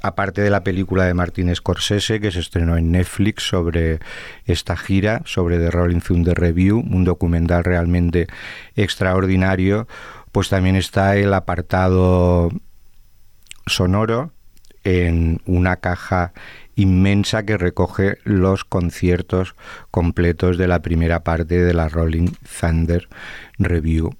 aparte 0.01 0.41
de 0.41 0.49
la 0.49 0.65
película 0.65 1.05
de 1.05 1.13
Martin 1.13 1.55
Scorsese 1.55 2.19
que 2.19 2.31
se 2.31 2.41
estrenó 2.41 2.75
en 2.75 2.91
Netflix 2.91 3.47
sobre 3.47 3.99
esta 4.45 4.75
gira, 4.75 5.21
sobre 5.23 5.57
The 5.57 5.71
Rolling 5.71 6.01
Thunder 6.01 6.37
Review, 6.37 6.79
un 6.79 7.05
documental 7.05 7.63
realmente 7.63 8.27
extraordinario, 8.75 9.87
pues 10.33 10.49
también 10.49 10.75
está 10.75 11.15
el 11.15 11.33
apartado 11.33 12.51
sonoro 13.65 14.31
en 14.83 15.41
una 15.45 15.77
caja 15.77 16.33
inmensa 16.75 17.43
que 17.43 17.57
recoge 17.57 18.17
los 18.23 18.63
conciertos 18.63 19.55
completos 19.91 20.57
de 20.57 20.67
la 20.67 20.81
primera 20.81 21.23
parte 21.23 21.61
de 21.61 21.73
la 21.73 21.89
Rolling 21.89 22.29
Thunder 22.59 23.07
Review. 23.57 24.15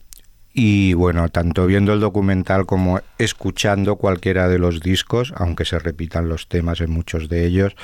Y 0.58 0.93
bueno, 0.93 1.28
tanto 1.28 1.68
viendo 1.68 1.91
el 1.91 2.00
documental 2.00 2.66
como 2.66 3.02
escuchando 3.18 3.98
cualquiera 3.98 4.48
de 4.48 4.58
los 4.58 4.80
discos, 4.80 5.34
aunque 5.36 5.66
se 5.66 5.80
repitan 5.80 6.30
los 6.30 6.48
temas 6.48 6.80
en 6.80 6.91
muchos 6.91 7.28
de 7.28 7.46
ellos, 7.46 7.76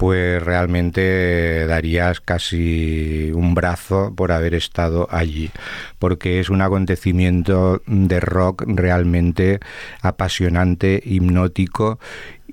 pues 0.00 0.42
realmente 0.42 1.66
darías 1.66 2.22
casi 2.22 3.30
un 3.34 3.54
brazo 3.54 4.14
por 4.16 4.32
haber 4.32 4.54
estado 4.54 5.06
allí, 5.10 5.50
porque 5.98 6.40
es 6.40 6.48
un 6.48 6.62
acontecimiento 6.62 7.82
de 7.84 8.18
rock 8.18 8.64
realmente 8.66 9.60
apasionante, 10.00 11.02
hipnótico 11.04 11.98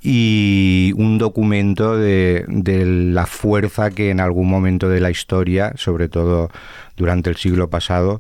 y 0.02 0.92
un 0.98 1.20
documento 1.20 1.96
de, 1.96 2.44
de, 2.50 2.86
la 2.86 3.26
fuerza 3.26 3.92
que 3.92 4.10
en 4.10 4.20
algún 4.20 4.50
momento 4.50 4.90
de 4.90 5.00
la 5.00 5.10
historia, 5.10 5.72
sobre 5.78 6.10
todo 6.10 6.50
durante 6.98 7.30
el 7.30 7.38
siglo 7.38 7.70
pasado, 7.70 8.20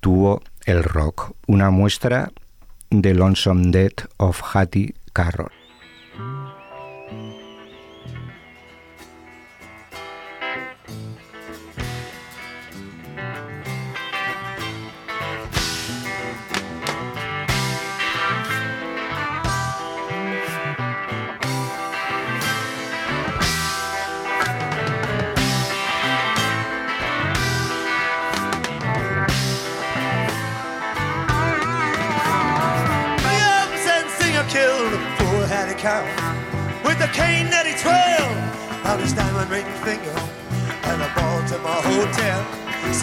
tuvo 0.00 0.42
el 0.66 0.82
rock. 0.82 1.36
Una 1.46 1.70
muestra 1.70 2.32
de 2.90 3.14
Lonesome 3.14 3.70
Death 3.70 4.06
of 4.16 4.42
Hattie 4.52 4.94
Carroll. 5.12 5.63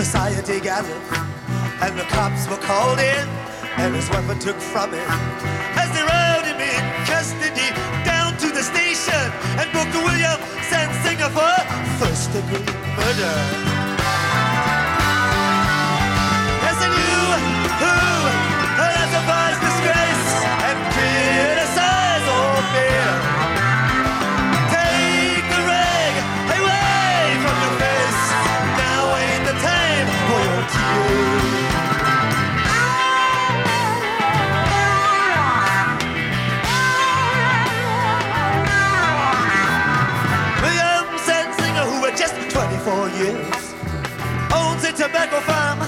Society 0.01 0.59
gathered 0.59 0.99
and 1.83 1.93
the 1.95 2.03
cops 2.05 2.49
were 2.49 2.57
called 2.57 2.97
in 2.97 3.27
and 3.77 3.93
his 3.93 4.09
weapon 4.09 4.39
took 4.39 4.59
from 4.59 4.89
him 4.91 5.07
as 5.77 5.93
they 5.93 6.01
rode 6.01 6.41
him 6.41 6.59
in 6.59 6.81
custody 7.05 7.69
down 8.03 8.35
to 8.37 8.47
the 8.49 8.63
station 8.63 9.13
and 9.61 9.71
booked 9.71 9.93
William 9.93 10.41
Sansinger 10.73 11.29
for 11.29 11.53
first 12.01 12.33
degree 12.33 12.65
murder. 12.97 13.37
Yes, 16.65 16.77
and 16.81 16.93
you 16.97 17.21
who 17.77 18.40
tobacco 45.21 45.45
farm 45.45 45.81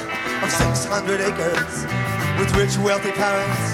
of 0.43 0.51
600 0.51 1.21
acres 1.21 1.73
with 2.37 2.53
rich, 2.53 2.77
wealthy 2.77 3.09
parents 3.17 3.65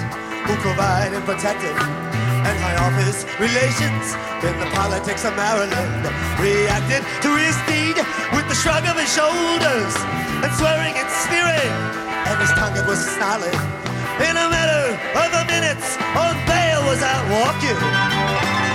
who 0.48 0.56
provide 0.64 1.12
and 1.12 1.24
protect 1.26 1.60
him. 1.60 1.76
And 2.48 2.56
high 2.64 2.80
office 2.80 3.28
relations 3.44 4.16
in 4.40 4.56
the 4.56 4.72
politics 4.72 5.26
of 5.26 5.36
Maryland 5.36 6.08
reacted 6.40 7.04
to 7.04 7.30
his 7.36 7.60
deed 7.68 8.00
with 8.32 8.48
the 8.48 8.56
shrug 8.56 8.88
of 8.88 8.96
his 8.96 9.12
shoulders 9.12 9.94
and 10.40 10.52
swearing 10.56 10.96
and 10.96 11.10
sneering, 11.28 11.76
and 12.24 12.40
his 12.40 12.52
tongue 12.56 12.78
it 12.80 12.88
was 12.88 13.04
snarling. 13.20 13.60
In 14.24 14.40
a 14.40 14.48
matter 14.48 14.96
of 14.96 15.28
a 15.28 15.44
minutes, 15.44 16.00
on 16.16 16.40
bail 16.48 16.88
was 16.88 17.04
out 17.04 17.28
walking. 17.28 18.69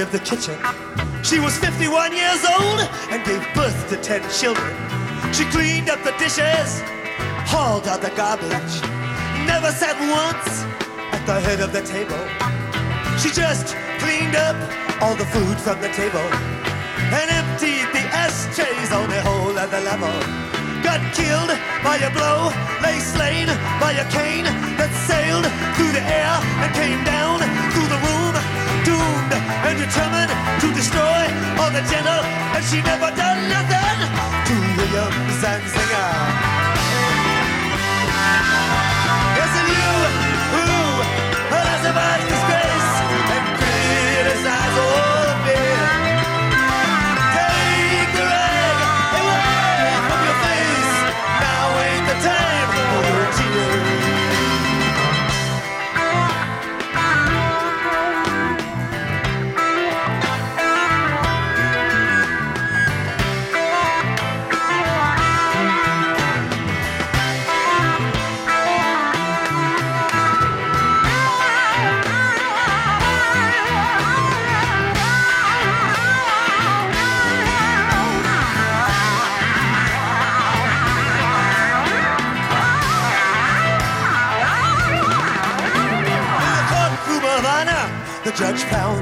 Of 0.00 0.12
the 0.12 0.18
kitchen. 0.18 0.56
She 1.22 1.38
was 1.40 1.56
51 1.58 2.16
years 2.16 2.42
old 2.44 2.80
and 3.12 3.24
gave 3.24 3.44
birth 3.54 3.88
to 3.90 3.96
10 3.96 4.22
children. 4.30 4.72
She 5.32 5.44
cleaned 5.52 5.90
up 5.90 6.02
the 6.02 6.12
dishes, 6.16 6.80
hauled 7.44 7.86
out 7.86 8.00
the 8.00 8.10
garbage, 8.16 8.74
never 9.44 9.70
sat 9.72 9.96
once 10.08 10.64
at 11.12 11.22
the 11.26 11.38
head 11.40 11.60
of 11.60 11.72
the 11.72 11.82
table. 11.82 12.22
She 13.20 13.28
just 13.28 13.76
cleaned 14.00 14.36
up 14.36 14.56
all 15.02 15.14
the 15.14 15.26
food 15.26 15.60
from 15.60 15.80
the 15.80 15.92
table 15.92 16.28
and 17.12 17.28
emptied 17.30 17.88
the 17.92 18.04
ashtrays 18.16 18.90
on 18.92 19.08
the 19.10 19.20
whole 19.20 19.56
other 19.58 19.80
level. 19.80 20.12
Got 20.82 21.00
killed 21.12 21.52
by 21.84 21.96
a 22.00 22.10
blow, 22.16 22.48
lay 22.82 22.98
slain 23.00 23.46
by 23.76 23.92
a 23.92 24.06
cane 24.10 24.48
that 24.80 24.92
sailed 25.04 25.44
through 25.76 25.92
the 25.92 26.04
air 26.04 26.34
and 26.64 26.70
came 26.72 27.04
down 27.04 27.40
through 27.72 27.88
the 27.92 28.00
room, 28.06 28.19
and 29.70 29.78
determined 29.78 30.32
to 30.60 30.66
destroy 30.74 31.22
all 31.60 31.70
the 31.70 31.82
gentle, 31.90 32.22
and 32.54 32.64
she 32.64 32.82
never 32.82 33.10
done 33.14 33.38
nothing 33.54 33.98
to 34.48 34.54
William 34.76 35.12
Zanzinger. 35.40 36.10
Yes, 39.38 39.52
and 39.60 39.68
you 39.78 39.92
who 40.54 40.64
philosophize 41.50 42.29
disgrace 42.29 42.29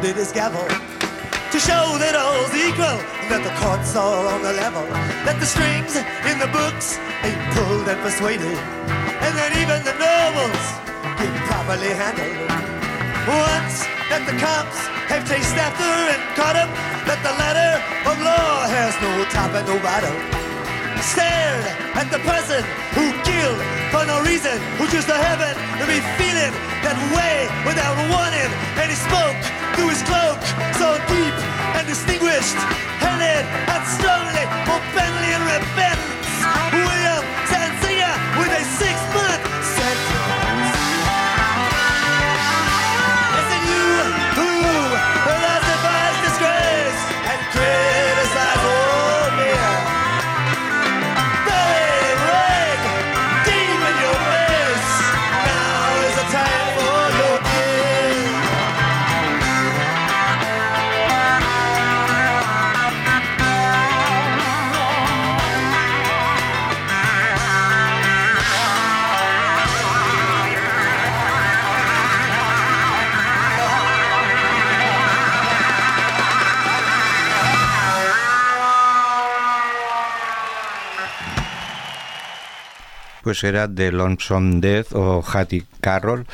judge 0.09 0.17
his 0.17 0.33
gavel 0.33 0.65
to 1.53 1.59
show 1.61 1.97
that 2.01 2.17
all's 2.17 2.53
equal, 2.53 2.97
that 3.29 3.41
the 3.45 3.53
court's 3.61 3.97
are 3.97 4.25
on 4.29 4.41
the 4.45 4.53
level, 4.53 4.85
that 5.25 5.37
the 5.41 5.49
strings 5.49 5.97
in 6.29 6.37
the 6.41 6.49
books 6.53 7.01
ain't 7.25 7.41
pulled 7.57 7.89
and 7.89 8.01
persuaded, 8.05 8.57
and 9.25 9.33
that 9.37 9.53
even 9.57 9.81
the 9.85 9.97
nobles 9.97 10.65
get 11.17 11.33
properly 11.49 11.93
handled. 11.93 12.37
Once 13.25 13.85
that 14.13 14.25
the 14.29 14.37
cops 14.37 14.77
have 15.09 15.25
chased 15.25 15.57
after 15.57 15.85
and 15.85 16.21
caught 16.37 16.57
him, 16.57 16.69
that 17.09 17.21
the 17.25 17.33
ladder 17.41 17.81
of 18.09 18.17
law 18.21 18.65
has 18.69 18.93
no 19.01 19.13
top 19.33 19.53
and 19.57 19.65
no 19.69 19.77
bottom. 19.81 20.17
Stared 21.01 21.65
at 21.97 22.09
the 22.13 22.21
person 22.29 22.61
who 22.93 23.09
killed 23.25 23.61
for 23.89 24.05
no 24.05 24.21
reason, 24.21 24.57
who 24.77 24.85
just 24.89 25.09
happened 25.09 25.57
to 25.81 25.85
be 25.89 26.01
feeling 26.21 26.53
that 26.85 26.97
way 27.13 27.49
without 27.65 27.97
warning, 28.13 28.53
and 28.77 28.89
he 28.93 28.97
spoke 28.97 29.68
through 29.79 29.91
his 29.91 30.03
cloak 30.03 30.39
so 30.75 30.99
deep 31.07 31.35
and 31.79 31.87
distinguished, 31.87 32.59
headed 32.99 33.47
and 33.47 33.83
strongly, 33.87 34.45
openly 34.67 35.31
and 35.35 35.45
repentance. 35.47 36.08
Pues 83.29 83.45
era 83.45 83.69
The 83.69 83.93
Lonesome 83.93 84.63
Death 84.63 84.95
o 84.95 85.23
Hattie 85.23 85.67
Carroll 85.83 86.25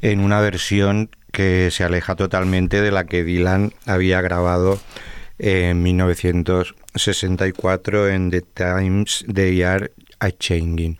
en 0.00 0.18
una 0.18 0.40
versión 0.40 1.08
que 1.30 1.70
se 1.70 1.84
aleja 1.84 2.16
totalmente 2.16 2.82
de 2.82 2.90
la 2.90 3.04
que 3.04 3.22
Dylan 3.22 3.72
había 3.86 4.20
grabado 4.20 4.80
en 5.38 5.84
1964 5.84 8.08
en 8.08 8.32
The 8.32 8.40
Times 8.40 9.24
They 9.32 9.62
Are 9.62 9.92
a 10.18 10.32
Changing. 10.32 10.98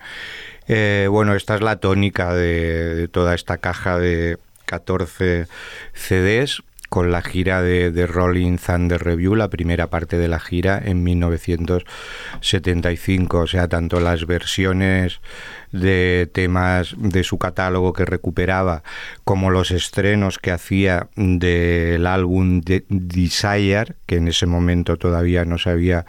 Eh, 0.68 1.08
bueno, 1.10 1.34
esta 1.34 1.56
es 1.56 1.60
la 1.60 1.80
tónica 1.80 2.32
de, 2.32 2.94
de 2.94 3.08
toda 3.08 3.34
esta 3.34 3.58
caja 3.58 3.98
de 3.98 4.38
14 4.66 5.48
CDs 5.92 6.62
con 6.92 7.10
la 7.10 7.22
gira 7.22 7.62
de, 7.62 7.90
de, 7.90 8.06
Rolling 8.06 8.58
Thunder 8.58 9.02
Review, 9.02 9.34
la 9.34 9.48
primera 9.48 9.88
parte 9.88 10.18
de 10.18 10.28
la 10.28 10.38
gira 10.38 10.78
en 10.84 11.02
1975. 11.02 13.38
O 13.38 13.46
sea, 13.46 13.66
tanto 13.66 13.98
las 13.98 14.26
versiones 14.26 15.22
de 15.70 16.28
temas 16.34 16.94
de 16.98 17.24
su 17.24 17.38
catálogo 17.38 17.94
que 17.94 18.04
recuperaba 18.04 18.82
como 19.24 19.48
los 19.48 19.70
estrenos 19.70 20.38
que 20.38 20.50
hacía 20.50 21.08
del 21.16 22.06
álbum 22.06 22.60
de 22.60 22.84
Desire, 22.90 23.94
que 24.04 24.16
en 24.16 24.28
ese 24.28 24.44
momento 24.44 24.98
todavía 24.98 25.46
no 25.46 25.56
se 25.56 25.70
había 25.70 26.04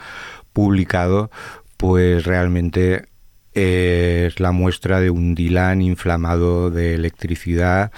publicado, 0.52 1.32
pues 1.78 2.26
realmente 2.26 3.06
es 3.54 4.40
la 4.40 4.52
muestra 4.52 5.00
de 5.00 5.10
un 5.10 5.36
Dylan 5.36 5.82
inflamado 5.82 6.72
de 6.72 6.96
electricidad, 6.96 7.92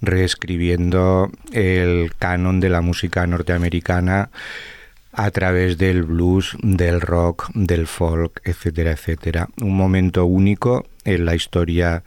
reescribiendo 0.00 1.30
el 1.52 2.12
canon 2.18 2.60
de 2.60 2.70
la 2.70 2.80
música 2.80 3.26
norteamericana 3.26 4.30
a 5.12 5.30
través 5.30 5.78
del 5.78 6.04
blues, 6.04 6.56
del 6.62 7.00
rock, 7.00 7.50
del 7.54 7.86
folk, 7.86 8.40
etcétera, 8.44 8.92
etcétera. 8.92 9.48
Un 9.60 9.76
momento 9.76 10.24
único 10.24 10.86
en 11.04 11.26
la 11.26 11.34
historia 11.34 12.02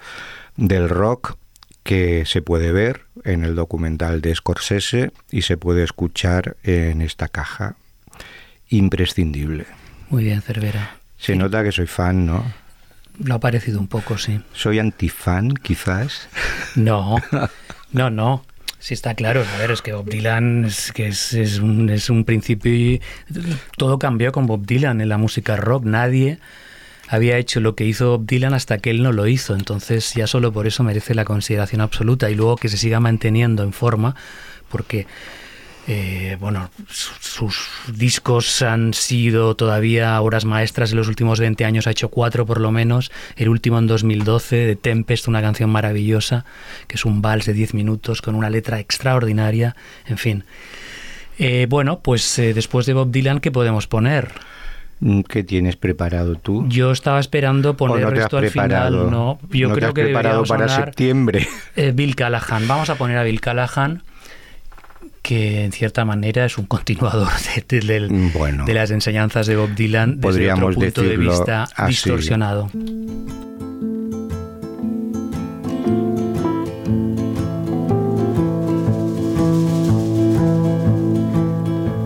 del 0.57 0.89
rock 0.89 1.37
que 1.83 2.25
se 2.25 2.41
puede 2.41 2.71
ver 2.71 3.01
en 3.23 3.43
el 3.43 3.53
documental 3.53 4.21
de 4.21 4.33
Scorsese 4.33 5.11
y 5.31 5.43
se 5.43 5.55
puede 5.55 5.83
escuchar 5.83 6.57
en 6.63 7.01
esta 7.01 7.27
caja. 7.27 7.75
Imprescindible. 8.69 9.67
Muy 10.09 10.23
bien, 10.23 10.41
Cervera. 10.41 10.97
Se 11.17 11.33
sí. 11.33 11.37
nota 11.37 11.63
que 11.63 11.71
soy 11.71 11.85
fan, 11.85 12.25
¿no? 12.25 12.43
Lo 13.23 13.35
ha 13.35 13.39
parecido 13.39 13.79
un 13.79 13.87
poco, 13.87 14.17
sí. 14.17 14.41
¿Soy 14.53 14.79
antifan, 14.79 15.53
quizás? 15.53 16.27
No, 16.75 17.15
no, 17.93 18.09
no. 18.09 18.43
Sí, 18.79 18.93
está 18.93 19.15
claro. 19.15 19.43
A 19.55 19.57
ver, 19.57 19.71
es 19.71 19.81
que 19.81 19.93
Bob 19.93 20.09
Dylan 20.09 20.65
es, 20.65 20.91
que 20.91 21.07
es, 21.07 21.33
es, 21.33 21.59
un, 21.59 21.89
es 21.89 22.09
un 22.09 22.25
principio 22.25 22.73
y 22.73 23.01
todo 23.77 23.97
cambió 23.97 24.31
con 24.31 24.45
Bob 24.45 24.65
Dylan 24.65 24.99
en 25.01 25.09
la 25.09 25.17
música 25.17 25.55
rock. 25.55 25.85
Nadie 25.85 26.39
había 27.07 27.37
hecho 27.37 27.61
lo 27.61 27.75
que 27.75 27.85
hizo 27.85 28.17
Bob 28.17 28.27
Dylan 28.27 28.53
hasta 28.53 28.77
que 28.77 28.91
él 28.91 29.01
no 29.01 29.11
lo 29.11 29.25
hizo. 29.27 29.55
Entonces 29.55 30.13
ya 30.13 30.27
solo 30.27 30.51
por 30.51 30.67
eso 30.67 30.83
merece 30.83 31.15
la 31.15 31.25
consideración 31.25 31.81
absoluta 31.81 32.29
y 32.29 32.35
luego 32.35 32.57
que 32.57 32.69
se 32.69 32.77
siga 32.77 32.99
manteniendo 32.99 33.63
en 33.63 33.73
forma 33.73 34.15
porque... 34.69 35.07
Eh, 35.87 36.35
bueno, 36.39 36.71
sus 36.89 37.69
discos 37.93 38.63
han 38.63 38.93
sido 38.95 39.55
todavía 39.55 40.19
obras 40.19 40.43
maestras 40.43 40.91
en 40.91 40.97
los 40.97 41.07
últimos 41.07 41.39
20 41.39 41.63
años, 41.63 41.85
ha 41.85 41.91
hecho 41.91 42.09
cuatro 42.09 42.45
por 42.45 42.59
lo 42.59 42.71
menos, 42.71 43.11
el 43.35 43.49
último 43.49 43.77
en 43.77 43.85
2012 43.85 44.55
de 44.55 44.75
Tempest, 44.75 45.27
una 45.27 45.41
canción 45.41 45.69
maravillosa, 45.69 46.45
que 46.87 46.95
es 46.95 47.05
un 47.05 47.21
vals 47.21 47.45
de 47.45 47.53
10 47.53 47.75
minutos 47.75 48.23
con 48.23 48.33
una 48.33 48.49
letra 48.49 48.79
extraordinaria, 48.79 49.75
en 50.07 50.17
fin. 50.17 50.43
Eh, 51.37 51.67
bueno, 51.69 51.99
pues 51.99 52.39
eh, 52.39 52.53
después 52.55 52.87
de 52.87 52.93
Bob 52.93 53.11
Dylan, 53.11 53.39
¿qué 53.39 53.51
podemos 53.51 53.85
poner? 53.85 54.31
¿Qué 55.27 55.43
tienes 55.43 55.75
preparado 55.75 56.35
tú? 56.35 56.65
Yo 56.67 56.91
estaba 56.93 57.19
esperando 57.19 57.77
poner 57.77 58.11
no 58.11 58.19
esto 58.19 58.37
al 58.37 58.49
final, 58.49 59.11
no. 59.11 59.37
Yo 59.51 59.67
¿No 59.67 59.75
creo 59.75 59.93
te 59.93 60.01
has 60.01 60.05
que 60.05 60.13
preparado 60.13 60.43
para 60.45 60.67
sonar, 60.67 60.85
septiembre. 60.85 61.47
Bill 61.93 62.15
Callahan. 62.15 62.67
Vamos 62.67 62.89
a 62.89 62.95
poner 62.95 63.17
a 63.17 63.23
Bill 63.23 63.41
Callahan 63.41 64.01
que 65.25 65.65
en 65.65 65.71
cierta 65.71 66.05
manera 66.05 66.45
es 66.45 66.59
un 66.59 66.67
continuador 66.67 67.31
de, 67.67 67.79
de, 67.79 67.99
de, 68.07 68.29
bueno, 68.31 68.63
de 68.63 68.73
las 68.75 68.91
enseñanzas 68.91 69.47
de 69.47 69.55
Bob 69.55 69.73
Dylan 69.73 70.11
desde 70.11 70.21
podríamos 70.21 70.63
otro 70.65 70.81
punto 70.81 71.01
de 71.01 71.17
vista 71.17 71.63
así. 71.75 71.93
distorsionado. 71.93 72.69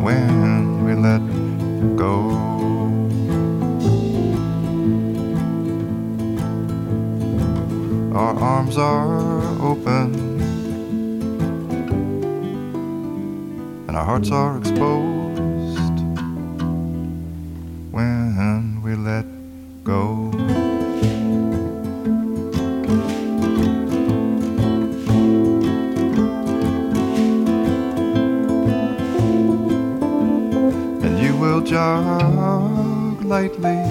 When 0.02 0.86
we 0.86 0.96
let 0.96 1.22
go, 1.98 2.30
our 8.14 8.36
arms 8.42 8.78
are 8.78 9.62
open. 9.62 10.29
And 13.90 13.98
our 13.98 14.06
hearts 14.06 14.30
are 14.30 14.60
exposed 14.60 16.00
when 17.90 18.80
we 18.84 18.94
let 18.94 19.26
go. 19.84 20.30
And 31.04 31.18
you 31.20 31.36
will 31.36 31.62
jog 31.62 33.24
lightly 33.24 33.82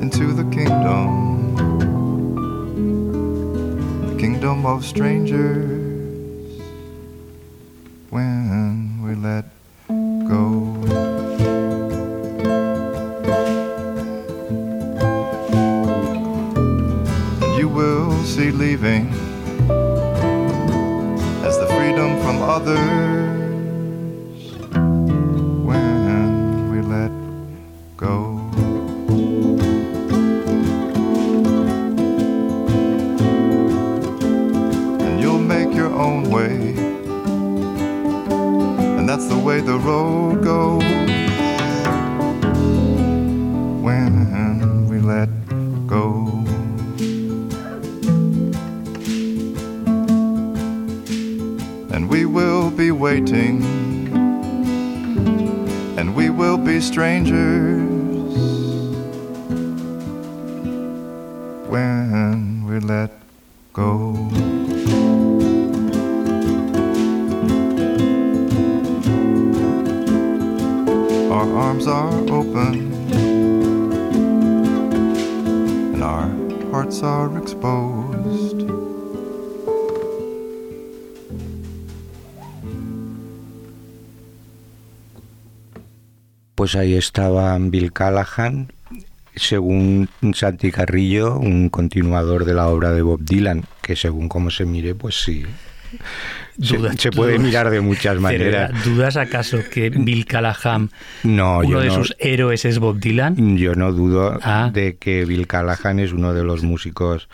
into 0.00 0.32
the 0.32 0.48
kingdom, 0.50 1.54
the 4.06 4.16
kingdom 4.18 4.64
of 4.64 4.86
strangers 4.86 5.77
waiting, 53.08 53.62
and 55.96 56.14
we 56.14 56.28
will 56.28 56.58
be 56.58 56.78
strangers 56.78 57.87
Pues 86.70 86.76
ahí 86.76 86.96
estaba 86.96 87.56
Bill 87.58 87.94
Callahan, 87.94 88.70
según 89.34 90.10
Santi 90.34 90.70
Carrillo, 90.70 91.38
un 91.38 91.70
continuador 91.70 92.44
de 92.44 92.52
la 92.52 92.68
obra 92.68 92.92
de 92.92 93.00
Bob 93.00 93.20
Dylan, 93.24 93.64
que 93.80 93.96
según 93.96 94.28
cómo 94.28 94.50
se 94.50 94.66
mire, 94.66 94.94
pues 94.94 95.14
sí. 95.22 95.44
Se, 96.60 96.76
Dudas- 96.76 96.96
se 97.00 97.10
puede 97.10 97.32
dudas- 97.38 97.46
mirar 97.46 97.70
de 97.70 97.80
muchas 97.80 98.20
maneras. 98.20 98.84
¿Dudas 98.84 99.16
acaso 99.16 99.60
que 99.72 99.88
Bill 99.88 100.26
Callahan, 100.26 100.90
No, 101.22 101.60
uno 101.60 101.70
yo 101.70 101.80
de 101.80 101.86
no, 101.86 101.94
sus 101.94 102.14
héroes, 102.18 102.66
es 102.66 102.78
Bob 102.78 102.98
Dylan? 103.00 103.56
yo 103.56 103.74
no 103.74 103.90
dudo 103.92 104.38
Ah. 104.42 104.68
de 104.70 104.96
que 104.98 105.24
Bill 105.24 105.46
Callahan 105.46 106.00
es 106.00 106.12
uno 106.12 106.34
de 106.34 106.44
los 106.44 106.62
músicos 106.64 107.30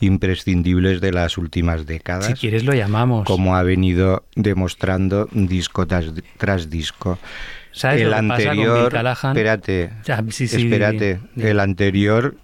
imprescindibles 0.00 1.00
de 1.00 1.12
las 1.12 1.38
últimas 1.38 1.86
décadas. 1.86 2.26
Si 2.26 2.32
quieres 2.34 2.64
lo 2.64 2.74
llamamos. 2.74 3.26
como 3.28 3.54
ha 3.54 3.62
venido 3.62 4.24
demostrando 4.34 5.28
disco 5.30 5.86
tras, 5.86 6.06
tras 6.36 6.68
disco. 6.68 7.20
¿Sabes 7.72 8.02
el 8.02 8.10
lo 8.10 8.16
que 8.16 8.28
pasa 8.28 8.50
con 8.50 8.58
anterior, 8.58 8.94
espérate, 9.24 9.90
Ya, 10.04 10.22
sí, 10.30 10.46
sí, 10.48 10.62
espérate, 10.64 11.20
el 11.36 11.58
anterior 11.60 12.36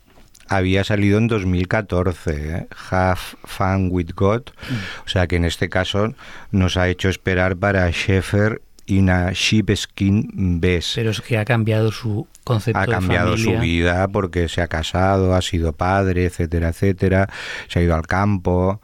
había 0.49 0.83
salido 0.85 1.18
en 1.18 1.29
2014, 1.29 2.57
¿eh? 2.57 2.66
Have 2.91 3.20
Fun 3.45 3.89
with 3.91 4.11
God, 4.16 4.43
Mm. 4.70 4.74
o 5.05 5.09
sea 5.09 5.26
que 5.26 5.37
en 5.37 5.45
este 5.45 5.68
caso 5.68 6.14
nos 6.51 6.76
ha 6.76 6.89
hecho 6.89 7.09
esperar 7.09 7.57
para 7.57 7.91
Sheffer 7.91 8.62
in 8.87 9.11
a 9.11 9.33
Sheepskin 9.33 10.61
Bess. 10.61 10.93
Pero 10.95 11.11
es 11.11 11.20
que 11.20 11.37
ha 11.37 11.45
cambiado 11.45 11.93
su 11.93 12.26
concepto 12.45 12.79
Ha 12.81 12.87
de 12.87 12.93
cambiado 12.93 13.37
su 13.37 13.59
vida 13.59 14.09
porque 14.09 14.49
se 14.49 14.62
ha 14.62 14.68
casado, 14.68 15.35
ha 15.35 15.43
sido 15.43 15.74
padre, 15.74 16.24
etcétera, 16.24 16.68
etcétera. 16.70 17.29
Se 17.68 17.81
ha 17.81 17.83
ido 17.83 17.95
al 17.95 18.07
campo, 18.07 18.81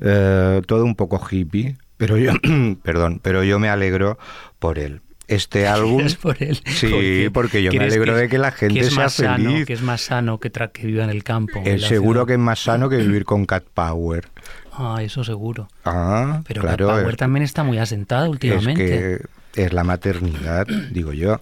eh, 0.00 0.62
todo 0.66 0.84
un 0.84 0.94
poco 0.96 1.20
hippie. 1.30 1.76
Pero 1.98 2.16
yo, 2.16 2.32
perdón, 2.82 3.20
pero 3.22 3.44
yo 3.44 3.58
me 3.58 3.68
alegro 3.68 4.18
por 4.58 4.78
él. 4.78 5.02
Este 5.34 5.66
álbum, 5.68 6.00
Es 6.00 6.16
por 6.16 6.42
él. 6.42 6.60
sí, 6.66 7.28
porque, 7.32 7.62
yo 7.62 7.72
me 7.72 7.84
alegro 7.84 8.12
que 8.14 8.18
de 8.18 8.24
es- 8.24 8.30
que 8.30 8.38
la 8.38 8.50
gente 8.52 8.80
es 8.80 8.88
sea 8.88 8.96
más 9.04 9.12
sano, 9.14 9.50
feliz. 9.50 9.66
que 9.66 9.72
es 9.72 9.82
más 9.82 10.00
sano 10.02 10.38
que, 10.38 10.52
tra- 10.52 10.70
que 10.72 10.86
viva 10.86 11.04
en 11.04 11.10
el 11.10 11.24
campo. 11.24 11.60
en 11.64 11.66
Es 11.66 11.82
la 11.82 11.88
seguro 11.88 12.26
que 12.26 12.34
es 12.34 12.38
más 12.38 12.58
sano 12.62 12.88
que 12.88 12.96
vivir 12.98 13.24
con 13.24 13.46
Cat 13.46 13.64
Power. 13.74 14.28
Ah, 14.72 15.02
eso 15.02 15.22
seguro. 15.24 15.68
Ah, 15.84 16.42
Pero 16.46 16.62
claro. 16.62 16.86
Cat 16.88 16.96
Power 17.00 17.16
también 17.16 17.42
está 17.42 17.62
muy 17.64 17.78
asentada 17.78 18.28
últimamente. 18.28 18.84
Es 18.84 19.20
que 19.54 19.62
es 19.64 19.72
la 19.72 19.84
maternidad, 19.84 20.66
digo 20.90 21.12
yo. 21.12 21.40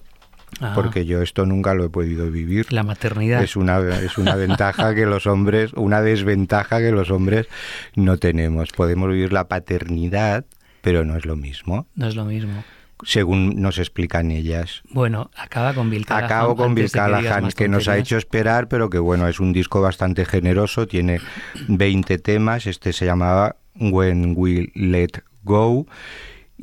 Ah, 0.59 0.73
Porque 0.75 1.05
yo 1.05 1.21
esto 1.21 1.45
nunca 1.45 1.73
lo 1.73 1.85
he 1.85 1.89
podido 1.89 2.29
vivir. 2.29 2.71
la 2.73 2.83
maternidad. 2.83 3.41
Es 3.41 3.55
una, 3.55 3.79
es 3.99 4.17
una 4.17 4.35
ventaja 4.35 4.93
que 4.93 5.05
los 5.05 5.25
hombres, 5.25 5.71
una 5.75 6.01
desventaja 6.01 6.79
que 6.79 6.91
los 6.91 7.09
hombres 7.09 7.47
no 7.95 8.17
tenemos. 8.17 8.69
Podemos 8.71 9.09
vivir 9.09 9.31
la 9.31 9.47
paternidad, 9.47 10.43
pero 10.81 11.05
no 11.05 11.15
es 11.15 11.25
lo 11.25 11.37
mismo, 11.37 11.87
No 11.95 12.05
es 12.07 12.15
lo 12.15 12.25
mismo. 12.25 12.63
Según 13.03 13.61
nos 13.61 13.77
explican 13.77 14.31
ellas. 14.31 14.81
Bueno, 14.89 15.31
acaba 15.35 15.73
con 15.73 15.89
Bill 15.89 16.05
Callahan. 16.05 16.25
Acabo 16.25 16.55
con 16.55 16.75
Bill 16.75 16.85
que 16.85 16.91
Callahan, 16.91 17.51
que 17.51 17.67
nos 17.67 17.87
ha 17.87 17.97
hecho 17.97 18.17
esperar, 18.17 18.67
pero 18.67 18.89
que 18.89 18.99
bueno, 18.99 19.27
es 19.27 19.39
un 19.39 19.53
disco 19.53 19.81
bastante 19.81 20.25
generoso, 20.25 20.87
tiene 20.87 21.19
20 21.67 22.17
temas, 22.19 22.67
este 22.67 22.93
se 22.93 23.05
llamaba 23.05 23.55
When 23.75 24.33
We 24.35 24.71
Let 24.75 25.23
Go. 25.43 25.85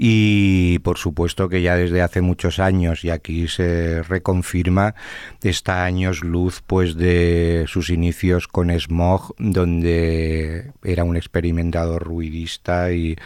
Y 0.01 0.78
por 0.84 0.97
supuesto 0.97 1.49
que 1.49 1.61
ya 1.61 1.74
desde 1.74 2.03
hace 2.03 2.20
muchos 2.20 2.61
años, 2.61 3.05
y 3.05 3.11
aquí 3.11 3.49
se 3.49 4.05
reconfirma, 4.05 4.95
está 5.43 5.84
años 5.84 6.22
luz 6.22 6.62
pues 6.64 6.95
de 6.95 7.64
sus 7.66 7.91
inicios 7.91 8.47
con 8.47 8.70
Smog, 8.70 9.34
donde 9.39 10.70
era 10.84 11.03
un 11.03 11.16
experimentador 11.16 12.05
ruidista 12.05 12.93
y 12.93 13.16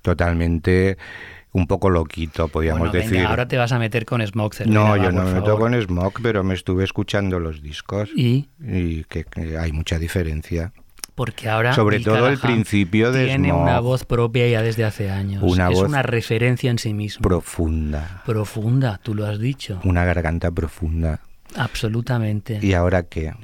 totalmente 0.00 0.96
un 1.52 1.66
poco 1.66 1.90
loquito, 1.90 2.48
podríamos 2.48 2.80
Bueno, 2.80 2.92
venga, 2.94 3.06
decir. 3.10 3.26
ahora 3.26 3.46
te 3.46 3.56
vas 3.58 3.72
a 3.72 3.78
meter 3.78 4.04
con 4.06 4.26
Smoke 4.26 4.54
Cervera, 4.54 4.74
No, 4.80 4.90
va, 4.90 4.96
yo 4.96 5.12
no 5.12 5.24
me 5.24 5.32
meto 5.34 5.58
con 5.58 5.74
Smog, 5.80 6.14
pero 6.22 6.42
me 6.42 6.54
estuve 6.54 6.82
escuchando 6.84 7.38
los 7.40 7.60
discos 7.62 8.08
¿Y? 8.16 8.48
y 8.60 9.04
que, 9.04 9.24
que 9.24 9.58
hay 9.58 9.70
mucha 9.72 9.98
diferencia. 9.98 10.72
Porque 11.14 11.50
ahora. 11.50 11.74
Sobre 11.74 11.98
Bill 11.98 12.06
todo 12.06 12.26
el 12.28 12.38
principio 12.38 13.12
de 13.12 13.26
Tiene 13.26 13.52
una 13.52 13.80
voz 13.80 14.06
propia 14.06 14.48
ya 14.48 14.62
desde 14.62 14.84
hace 14.84 15.10
años. 15.10 15.42
Una 15.42 15.68
es 15.68 15.74
voz 15.74 15.86
una 15.86 16.02
referencia 16.02 16.70
en 16.70 16.78
sí 16.78 16.94
mismo. 16.94 17.20
Profunda, 17.22 18.22
Profunda, 18.24 18.98
tú 19.02 19.14
lo 19.14 19.26
has 19.26 19.38
dicho. 19.38 19.78
una 19.84 20.06
garganta 20.06 20.50
profunda. 20.50 21.20
Absolutamente. 21.54 22.58
¿Y 22.62 22.72
ahora 22.72 23.02
qué? 23.02 23.34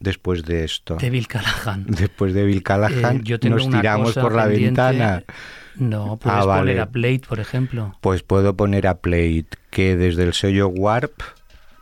Después 0.00 0.42
de 0.44 0.64
esto, 0.64 0.96
De 0.96 1.08
Bill 1.08 1.28
Callahan. 1.28 1.86
después 1.86 2.34
de 2.34 2.44
Bill 2.44 2.62
Callahan, 2.64 3.18
Eh, 3.18 3.20
yo 3.22 3.38
tengo 3.38 3.56
nos 3.58 3.70
tiramos 3.70 4.12
por 4.14 4.34
la 4.34 4.46
pendiente. 4.48 4.80
ventana. 4.82 5.22
No, 5.76 6.16
puedes 6.16 6.38
Ah, 6.40 6.44
vale. 6.44 6.60
poner 6.62 6.80
a 6.80 6.86
Plate, 6.86 7.22
por 7.28 7.40
ejemplo. 7.40 7.96
Pues 8.00 8.22
puedo 8.22 8.54
poner 8.56 8.86
a 8.86 8.94
Plate, 8.98 9.46
que 9.70 9.96
desde 9.96 10.22
el 10.24 10.32
sello 10.34 10.68
Warp 10.68 11.20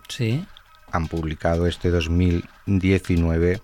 Sí. 0.09 0.45
han 0.91 1.09
publicado 1.09 1.67
este 1.67 1.91
2019 1.91 3.61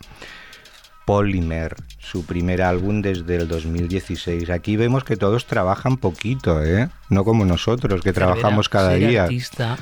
Polymer, 1.05 1.75
su 1.99 2.27
primer 2.27 2.61
álbum 2.61 3.01
desde 3.01 3.37
el 3.37 3.49
2016. 3.49 4.51
Aquí 4.51 4.77
vemos 4.77 5.05
que 5.05 5.17
todos 5.17 5.47
trabajan 5.47 5.97
poquito, 5.97 6.63
¿eh? 6.63 6.91
No 7.09 7.25
como 7.25 7.47
nosotros, 7.47 8.03
que 8.03 8.13
trabajamos 8.13 8.69
cada 8.69 8.93
día 8.93 9.23
artista 9.25 9.79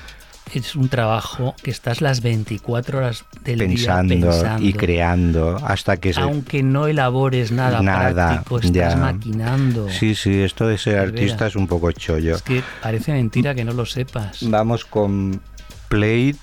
es 0.54 0.76
un 0.76 0.88
trabajo 0.88 1.54
que 1.62 1.70
estás 1.70 2.00
las 2.00 2.22
24 2.22 2.98
horas 2.98 3.24
del 3.42 3.58
pensando, 3.58 4.14
día 4.14 4.26
pensando. 4.30 4.64
y 4.66 4.72
creando 4.72 5.56
hasta 5.64 5.96
que 5.96 6.12
se... 6.12 6.20
Aunque 6.20 6.62
no 6.62 6.86
elabores 6.86 7.50
nada, 7.52 7.82
Nada, 7.82 8.12
práctico, 8.28 8.58
estás 8.58 8.94
ya. 8.94 8.96
maquinando. 8.96 9.88
Sí, 9.90 10.14
sí, 10.14 10.42
esto 10.42 10.66
de 10.68 10.78
ser 10.78 10.94
Cervera. 10.94 11.08
artista 11.22 11.46
es 11.48 11.56
un 11.56 11.66
poco 11.66 11.90
chollo. 11.92 12.36
Es 12.36 12.42
que 12.42 12.62
parece 12.82 13.12
mentira 13.12 13.54
que 13.54 13.64
no 13.64 13.72
lo 13.72 13.84
sepas. 13.86 14.38
Vamos 14.42 14.84
con 14.84 15.40
Plate 15.88 16.38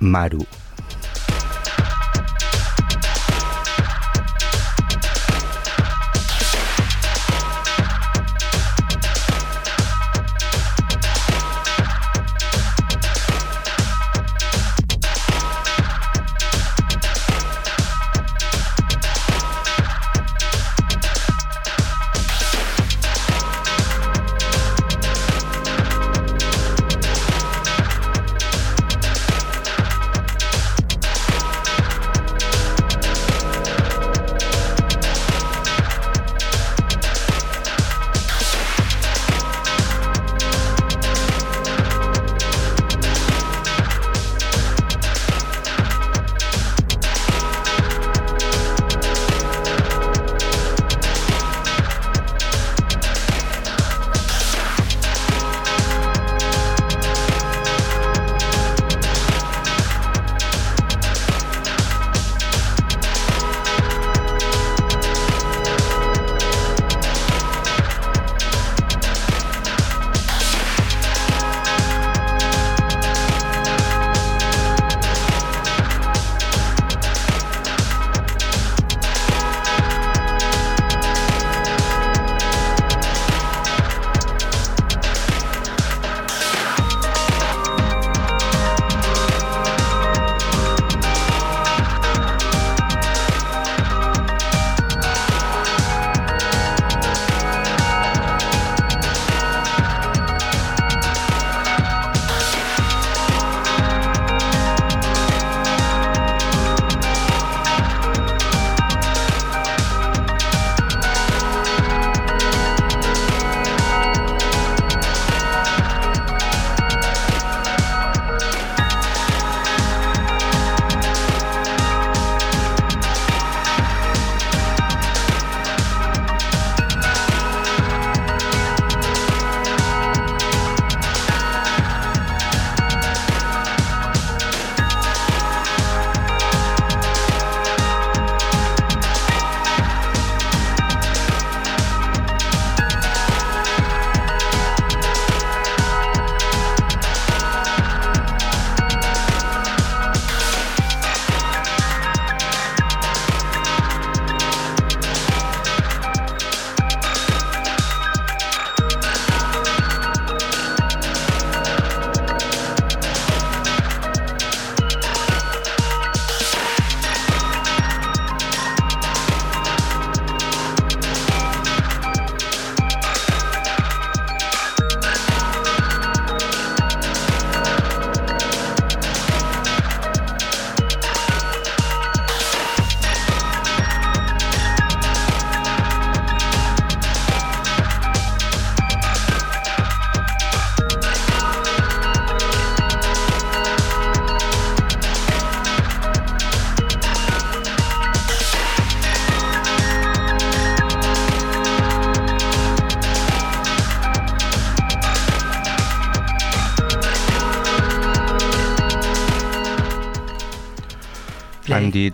Maru. 0.00 0.46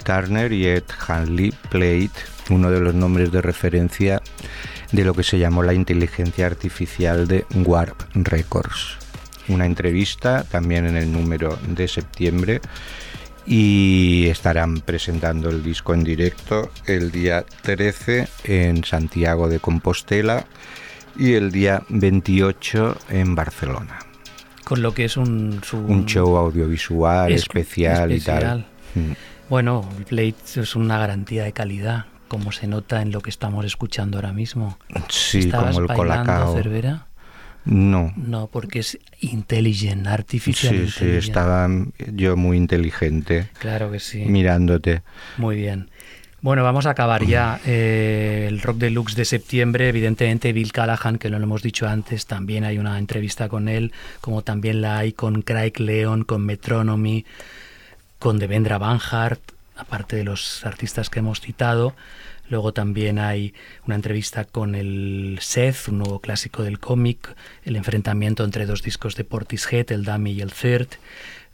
Turner 0.02 0.52
y 0.52 0.66
Ed 0.66 0.84
Hanley 1.06 1.52
Plate, 1.70 2.10
uno 2.50 2.70
de 2.70 2.80
los 2.80 2.94
nombres 2.94 3.30
de 3.32 3.40
referencia 3.42 4.20
de 4.92 5.04
lo 5.04 5.14
que 5.14 5.22
se 5.22 5.38
llamó 5.38 5.62
la 5.62 5.74
inteligencia 5.74 6.46
artificial 6.46 7.26
de 7.28 7.44
Warp 7.54 8.00
Records. 8.14 8.98
Una 9.48 9.66
entrevista 9.66 10.44
también 10.44 10.86
en 10.86 10.96
el 10.96 11.10
número 11.12 11.58
de 11.68 11.86
septiembre 11.88 12.60
y 13.46 14.26
estarán 14.28 14.80
presentando 14.80 15.50
el 15.50 15.62
disco 15.62 15.92
en 15.94 16.02
directo 16.04 16.70
el 16.86 17.10
día 17.10 17.44
13 17.62 18.26
en 18.44 18.84
Santiago 18.84 19.48
de 19.48 19.58
Compostela 19.60 20.46
y 21.16 21.34
el 21.34 21.50
día 21.52 21.82
28 21.90 22.96
en 23.10 23.34
Barcelona. 23.34 23.98
Con 24.64 24.80
lo 24.80 24.94
que 24.94 25.04
es 25.04 25.18
un, 25.18 25.60
su- 25.62 25.76
Un 25.78 26.06
show 26.06 26.36
audiovisual 26.38 27.30
es- 27.32 27.42
especial, 27.42 28.12
y 28.12 28.20
tal. 28.20 28.66
Mm. 28.94 29.12
Bueno, 29.48 29.88
Blade 30.10 30.34
es 30.56 30.74
una 30.76 30.98
garantía 30.98 31.44
de 31.44 31.52
calidad, 31.52 32.06
como 32.28 32.52
se 32.52 32.66
nota 32.66 33.02
en 33.02 33.12
lo 33.12 33.20
que 33.20 33.30
estamos 33.30 33.64
escuchando 33.64 34.18
ahora 34.18 34.32
mismo. 34.32 34.78
Sí, 35.08 35.40
¿Estabas 35.40 35.74
como 35.76 35.86
el 35.90 35.96
colacao. 35.96 36.54
Cervera? 36.54 37.06
No. 37.64 38.12
No, 38.16 38.48
porque 38.48 38.80
es 38.80 38.98
intelligent, 39.20 40.06
artificial 40.06 40.74
Sí, 40.88 40.90
sí, 40.90 41.10
estaba 41.10 41.66
yo 42.12 42.36
muy 42.36 42.58
inteligente 42.58 43.48
Claro 43.58 43.90
que 43.90 44.00
sí. 44.00 44.24
mirándote. 44.26 45.02
Muy 45.38 45.56
bien. 45.56 45.90
Bueno, 46.42 46.62
vamos 46.62 46.84
a 46.84 46.90
acabar 46.90 47.24
ya. 47.24 47.58
Eh, 47.66 48.46
el 48.48 48.60
Rock 48.60 48.76
Deluxe 48.76 49.14
de 49.16 49.24
septiembre, 49.24 49.88
evidentemente 49.88 50.52
Bill 50.52 50.72
Callahan, 50.72 51.16
que 51.16 51.30
lo 51.30 51.38
hemos 51.38 51.62
dicho 51.62 51.88
antes, 51.88 52.26
también 52.26 52.64
hay 52.64 52.78
una 52.78 52.98
entrevista 52.98 53.48
con 53.48 53.68
él, 53.68 53.92
como 54.20 54.42
también 54.42 54.82
la 54.82 54.98
hay 54.98 55.12
con 55.12 55.40
Craig 55.40 55.72
Leon, 55.78 56.24
con 56.24 56.44
Metronomy, 56.44 57.24
con 58.18 58.38
Devendra 58.38 58.78
Banhart, 58.78 59.40
aparte 59.76 60.16
de 60.16 60.24
los 60.24 60.64
artistas 60.64 61.10
que 61.10 61.20
hemos 61.20 61.40
citado. 61.40 61.94
Luego 62.48 62.72
también 62.72 63.18
hay 63.18 63.54
una 63.86 63.94
entrevista 63.94 64.44
con 64.44 64.74
el 64.74 65.38
Seth, 65.40 65.88
un 65.88 65.98
nuevo 65.98 66.20
clásico 66.20 66.62
del 66.62 66.78
cómic, 66.78 67.34
el 67.64 67.76
enfrentamiento 67.76 68.44
entre 68.44 68.66
dos 68.66 68.82
discos 68.82 69.16
de 69.16 69.24
Portishead, 69.24 69.90
el 69.92 70.04
Dummy 70.04 70.32
y 70.32 70.40
el 70.42 70.52
Third. 70.52 70.88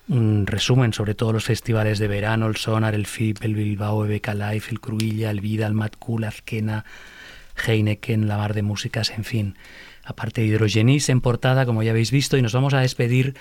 Un 0.08 0.48
resumen 0.48 0.92
sobre 0.92 1.14
todos 1.14 1.32
los 1.32 1.44
festivales 1.44 2.00
de 2.00 2.08
verano, 2.08 2.48
el 2.48 2.56
Sonar, 2.56 2.96
el 2.96 3.06
FIP, 3.06 3.44
el 3.44 3.54
Bilbao, 3.54 4.04
EBK 4.04 4.34
Live, 4.34 4.64
el 4.70 4.80
Cruilla, 4.80 5.30
el 5.30 5.40
Vida, 5.40 5.68
el 5.68 5.76
Cool, 6.00 6.24
Azkena, 6.24 6.84
Heineken, 7.64 8.26
la 8.26 8.36
Mar 8.36 8.54
de 8.54 8.62
Músicas, 8.62 9.10
en 9.10 9.22
fin. 9.22 9.56
Aparte 10.04 10.40
de 10.40 10.48
Hidrogenis 10.48 11.08
en 11.08 11.20
portada, 11.20 11.66
como 11.66 11.84
ya 11.84 11.92
habéis 11.92 12.10
visto, 12.10 12.36
y 12.36 12.42
nos 12.42 12.52
vamos 12.52 12.74
a 12.74 12.80
despedir 12.80 13.36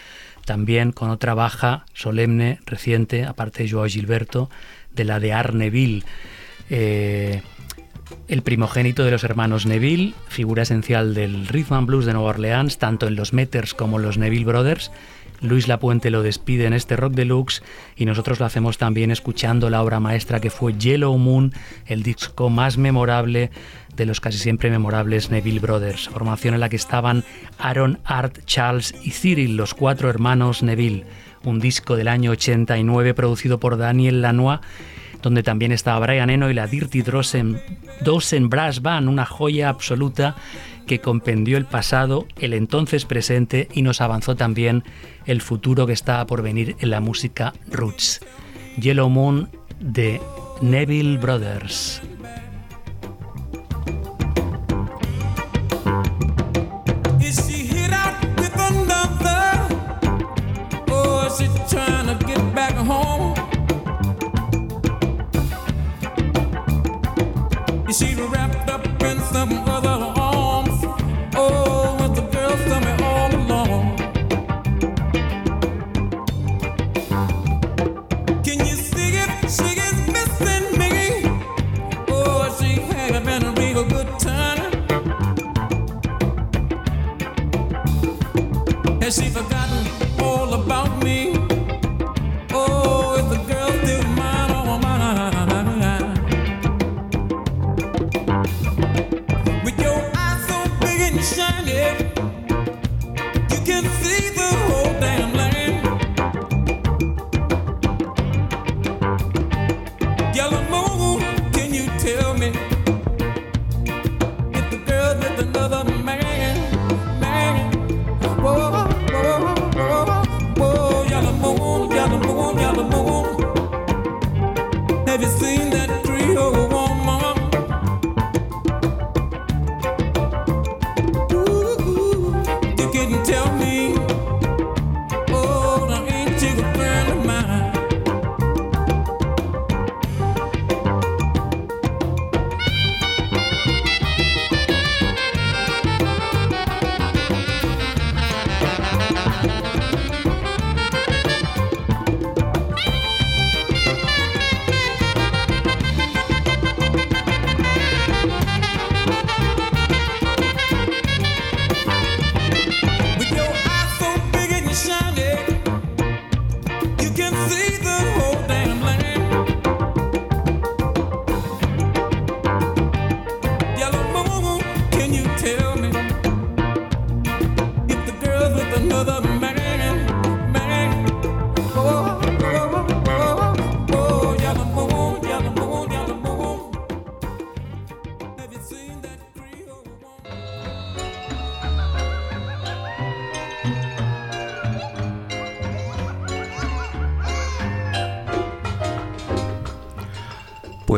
también 0.46 0.92
con 0.92 1.10
otra 1.10 1.34
baja 1.34 1.86
solemne, 1.94 2.60
reciente, 2.66 3.26
aparte 3.26 3.64
de 3.64 3.70
Joao 3.70 3.88
Gilberto, 3.88 4.50
de 4.96 5.04
la 5.04 5.20
de 5.20 5.34
Arneville. 5.34 6.04
Eh, 6.70 7.42
el 8.28 8.42
primogénito 8.42 9.04
de 9.04 9.12
los 9.12 9.24
hermanos 9.24 9.66
Neville, 9.66 10.14
figura 10.28 10.64
esencial 10.64 11.14
del 11.14 11.48
rhythm 11.48 11.74
and 11.74 11.88
blues 11.88 12.06
de 12.06 12.14
Nueva 12.14 12.30
Orleans, 12.30 12.78
tanto 12.78 13.08
en 13.08 13.16
los 13.16 13.34
Meters 13.34 13.74
como 13.74 13.98
en 13.98 14.04
los 14.04 14.18
Neville 14.18 14.46
Brothers. 14.46 14.92
Luis 15.42 15.68
Lapuente 15.68 16.12
lo 16.12 16.22
despide 16.22 16.66
en 16.66 16.74
este 16.74 16.96
Rock 16.98 17.14
Deluxe 17.14 17.64
y 17.96 18.06
nosotros 18.06 18.40
lo 18.40 18.46
hacemos 18.46 18.78
también 18.78 19.10
escuchando 19.10 19.70
la 19.70 19.82
obra 19.82 20.00
maestra 20.00 20.42
que 20.42 20.50
fue 20.50 20.74
Yellow 20.74 21.18
Moon, 21.18 21.54
el 21.86 22.04
disco 22.04 22.50
más 22.50 22.78
memorable 22.78 23.50
de 24.00 24.08
los 24.08 24.20
casi 24.20 24.40
siempre 24.40 24.72
memorables 24.72 25.30
Neville 25.30 25.60
Brothers, 25.60 26.10
formación 26.10 26.56
en 26.56 26.62
la 26.62 26.70
que 26.70 26.78
estaban 26.78 27.24
Aaron, 27.60 28.00
Art, 28.06 28.40
Charles 28.46 28.96
y 29.04 29.12
Cyril, 29.12 29.58
los 29.58 29.76
cuatro 29.76 30.10
hermanos 30.10 30.64
Neville, 30.64 31.06
un 31.44 31.60
disco 31.60 31.96
del 31.96 32.08
año 32.08 32.32
89 32.32 33.14
producido 33.14 33.60
por 33.60 33.78
Daniel 33.78 34.22
Lanois 34.22 34.62
donde 35.22 35.44
también 35.44 35.72
estaba 35.72 36.00
Brian 36.00 36.30
Eno 36.30 36.50
y 36.50 36.54
la 36.54 36.68
Dirty 36.68 37.02
Dozen, 37.02 37.62
Dozen 38.02 38.50
Brass 38.50 38.82
Band, 38.82 39.10
una 39.10 39.26
joya 39.26 39.68
absoluta 39.68 40.36
que 40.88 41.00
compendió 41.00 41.58
el 41.58 41.66
pasado, 41.66 42.26
el 42.40 42.54
entonces 42.54 43.06
presente 43.06 43.68
y 43.74 43.82
nos 43.82 44.02
avanzó 44.02 44.36
también 44.36 44.84
el 45.26 45.42
futuro 45.42 45.86
que 45.86 45.94
estaba 45.94 46.26
por 46.26 46.42
venir 46.42 46.76
en 46.80 46.90
la 46.90 47.02
música 47.02 47.54
roots. 47.70 48.22
Yellow 48.80 49.10
Moon 49.10 49.50
de 49.80 50.22
Neville 50.62 51.18
Brothers. 51.18 52.02
You 67.90 67.94
see 67.94 68.14
the 68.14 68.39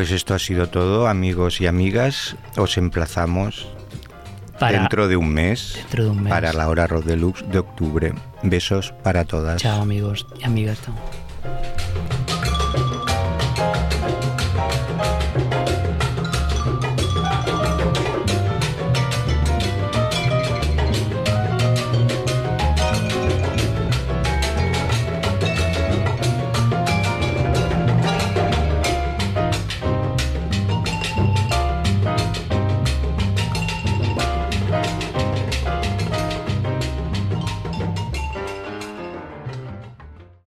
Pues 0.02 0.10
esto 0.10 0.34
ha 0.34 0.40
sido 0.40 0.68
todo, 0.68 1.08
amigos 1.08 1.62
y 1.62 1.68
amigas. 1.68 2.36
Os 2.58 2.80
emplazamos 2.80 3.68
Para- 4.60 4.80
dentro 4.80 5.08
de 5.08 5.16
un 5.16 5.30
mes 5.32 5.74
Dentro 5.76 6.06
de 6.06 6.10
un 6.10 6.24
mes. 6.24 6.34
para 6.34 6.54
la 6.54 6.70
hora 6.70 6.88
Rock 6.88 7.06
Deluxe 7.06 7.46
de 7.52 7.60
octubre. 7.60 8.12
Besos 8.42 8.96
para 9.04 9.26
todas. 9.26 9.62
Chao 9.62 9.80
amigos 9.84 10.26
y 10.40 10.44
amigas. 10.44 10.80